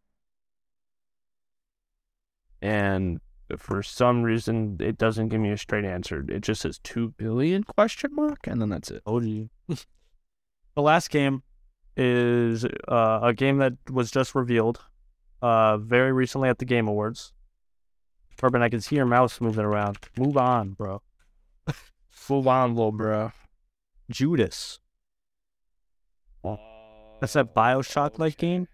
[2.61, 3.19] And
[3.57, 6.25] for some reason it doesn't give me a straight answer.
[6.29, 9.03] It just says 2 billion question mark and then that's it.
[9.05, 9.49] Told you.
[9.67, 11.43] the last game
[11.97, 14.79] is uh, a game that was just revealed
[15.41, 17.33] uh, very recently at the Game Awards.
[18.39, 19.97] Corbin, I can see your mouse moving around.
[20.17, 21.01] Move on, bro.
[22.09, 23.33] Full on, little bro.
[24.09, 24.79] Judas.
[27.19, 28.67] That's that Bioshock like game?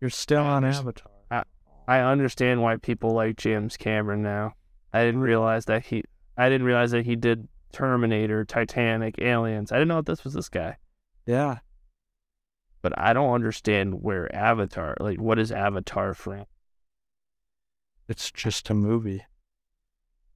[0.00, 0.64] You're still on.
[0.64, 1.10] Avatar.
[1.86, 4.54] I understand why people like James Cameron now.
[4.92, 6.04] I didn't realize that he
[6.36, 9.72] I didn't realize that he did Terminator, Titanic, Aliens.
[9.72, 10.76] I didn't know this was this guy.
[11.26, 11.58] Yeah.
[12.82, 16.44] But I don't understand where Avatar, like, what is Avatar from?
[18.08, 19.24] It's just a movie.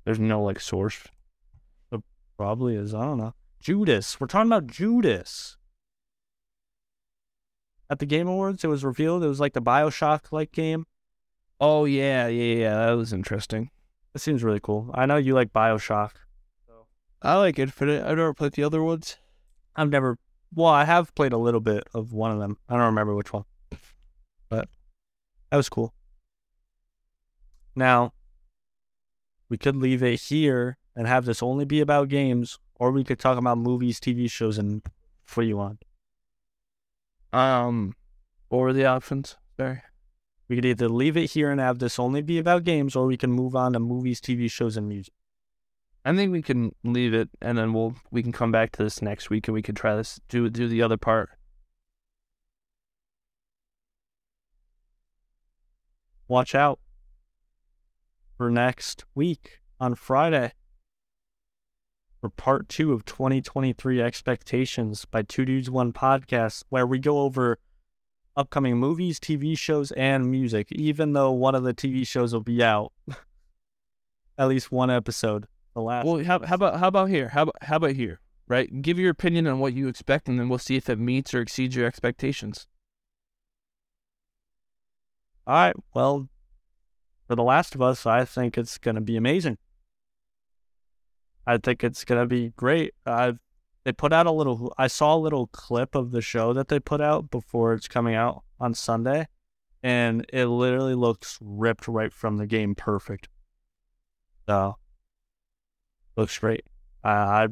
[0.04, 1.04] There's no like source.
[2.38, 2.94] Probably is.
[2.94, 3.34] I don't know.
[3.60, 4.20] Judas.
[4.20, 5.56] We're talking about Judas.
[7.90, 10.86] At the Game Awards, it was revealed it was like the Bioshock like game.
[11.60, 12.86] Oh yeah, yeah, yeah.
[12.86, 13.70] That was interesting.
[14.12, 14.90] That seems really cool.
[14.94, 16.12] I know you like Bioshock.
[17.20, 18.04] I like Infinite.
[18.04, 19.16] I've never played the other ones.
[19.74, 20.18] I've never.
[20.54, 22.58] Well, I have played a little bit of one of them.
[22.68, 23.44] I don't remember which one,
[24.48, 24.68] but
[25.50, 25.92] that was cool.
[27.74, 28.12] Now,
[29.48, 33.18] we could leave it here and have this only be about games, or we could
[33.18, 34.82] talk about movies, TV shows, and
[35.34, 35.84] what you want.
[37.32, 37.94] Um,
[38.48, 39.36] what were the options?
[39.56, 39.82] Sorry.
[40.48, 43.18] We could either leave it here and have this only be about games, or we
[43.18, 45.12] can move on to movies, TV shows, and music.
[46.04, 49.02] I think we can leave it, and then we'll we can come back to this
[49.02, 51.30] next week, and we can try this do do the other part.
[56.26, 56.78] Watch out
[58.36, 60.52] for next week on Friday
[62.20, 67.58] for part two of 2023 Expectations by Two Dudes One Podcast, where we go over
[68.38, 72.62] upcoming movies, TV shows, and music, even though one of the TV shows will be
[72.62, 72.92] out.
[74.38, 75.46] At least one episode.
[75.74, 76.06] The last.
[76.06, 77.28] Well, how, how about how about here?
[77.28, 78.20] How about how about here?
[78.46, 78.80] Right?
[78.80, 81.40] Give your opinion on what you expect, and then we'll see if it meets or
[81.40, 82.66] exceeds your expectations.
[85.46, 85.76] All right.
[85.94, 86.28] Well,
[87.26, 89.58] for The Last of Us, I think it's going to be amazing.
[91.46, 92.94] I think it's going to be great.
[93.04, 93.38] I've
[93.84, 96.80] they put out a little I saw a little clip of the show that they
[96.80, 99.28] put out before it's coming out on Sunday
[99.82, 103.28] and it literally looks ripped right from the game perfect.
[104.46, 104.76] So
[106.16, 106.64] looks great.
[107.04, 107.48] I, I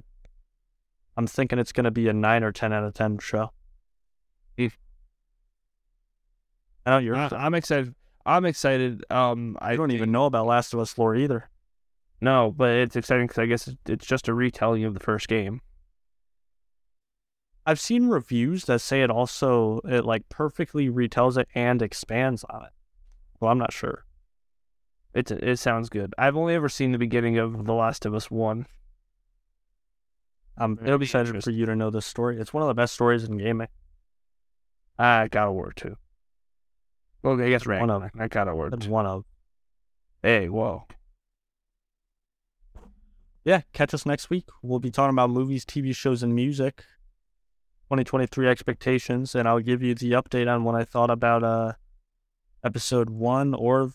[1.16, 3.52] I'm thinking it's going to be a 9 or 10 out of 10 show.
[6.86, 7.94] I know you're I, I'm excited.
[8.24, 9.04] I'm excited.
[9.10, 11.50] Um, I don't even know about Last of Us lore either.
[12.20, 15.60] No, but it's exciting because I guess it's just a retelling of the first game.
[17.66, 22.62] I've seen reviews that say it also it like perfectly retells it and expands on
[22.62, 22.70] it.
[23.40, 24.04] Well, I'm not sure.
[25.12, 26.14] It it sounds good.
[26.16, 28.66] I've only ever seen the beginning of The Last of Us one.
[30.56, 32.38] I'm It'll be excited for you to know this story.
[32.38, 33.68] It's one of the best stories in gaming.
[34.98, 35.96] Ah, I got a word too.
[37.22, 38.10] Well, I guess One of-.
[38.18, 38.72] I got a word.
[38.72, 39.24] That's one of.
[40.22, 40.84] Hey, whoa.
[43.44, 44.48] Yeah, catch us next week.
[44.62, 46.84] We'll be talking about movies, TV shows, and music.
[47.86, 51.72] 2023 expectations, and I'll give you the update on what I thought about uh
[52.64, 53.92] episode one or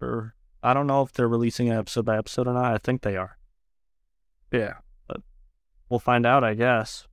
[0.00, 2.74] or I don't know if they're releasing an episode by episode or not.
[2.74, 3.38] I think they are.
[4.50, 4.74] Yeah.
[5.06, 5.20] But
[5.88, 7.06] we'll find out, I guess.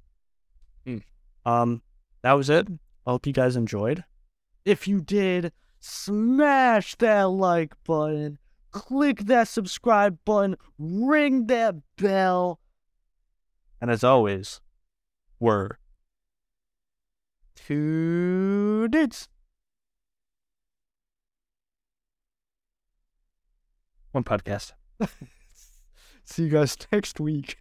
[0.86, 0.98] Hmm.
[1.46, 1.82] Um,
[2.22, 2.68] that was it.
[3.06, 4.04] I hope you guys enjoyed.
[4.64, 8.40] If you did, smash that like button,
[8.72, 12.60] click that subscribe button, ring that bell.
[13.80, 14.62] And as always,
[15.40, 15.78] we're
[17.56, 19.28] two dudes.
[24.12, 24.74] One podcast.
[26.24, 27.58] See you guys next week.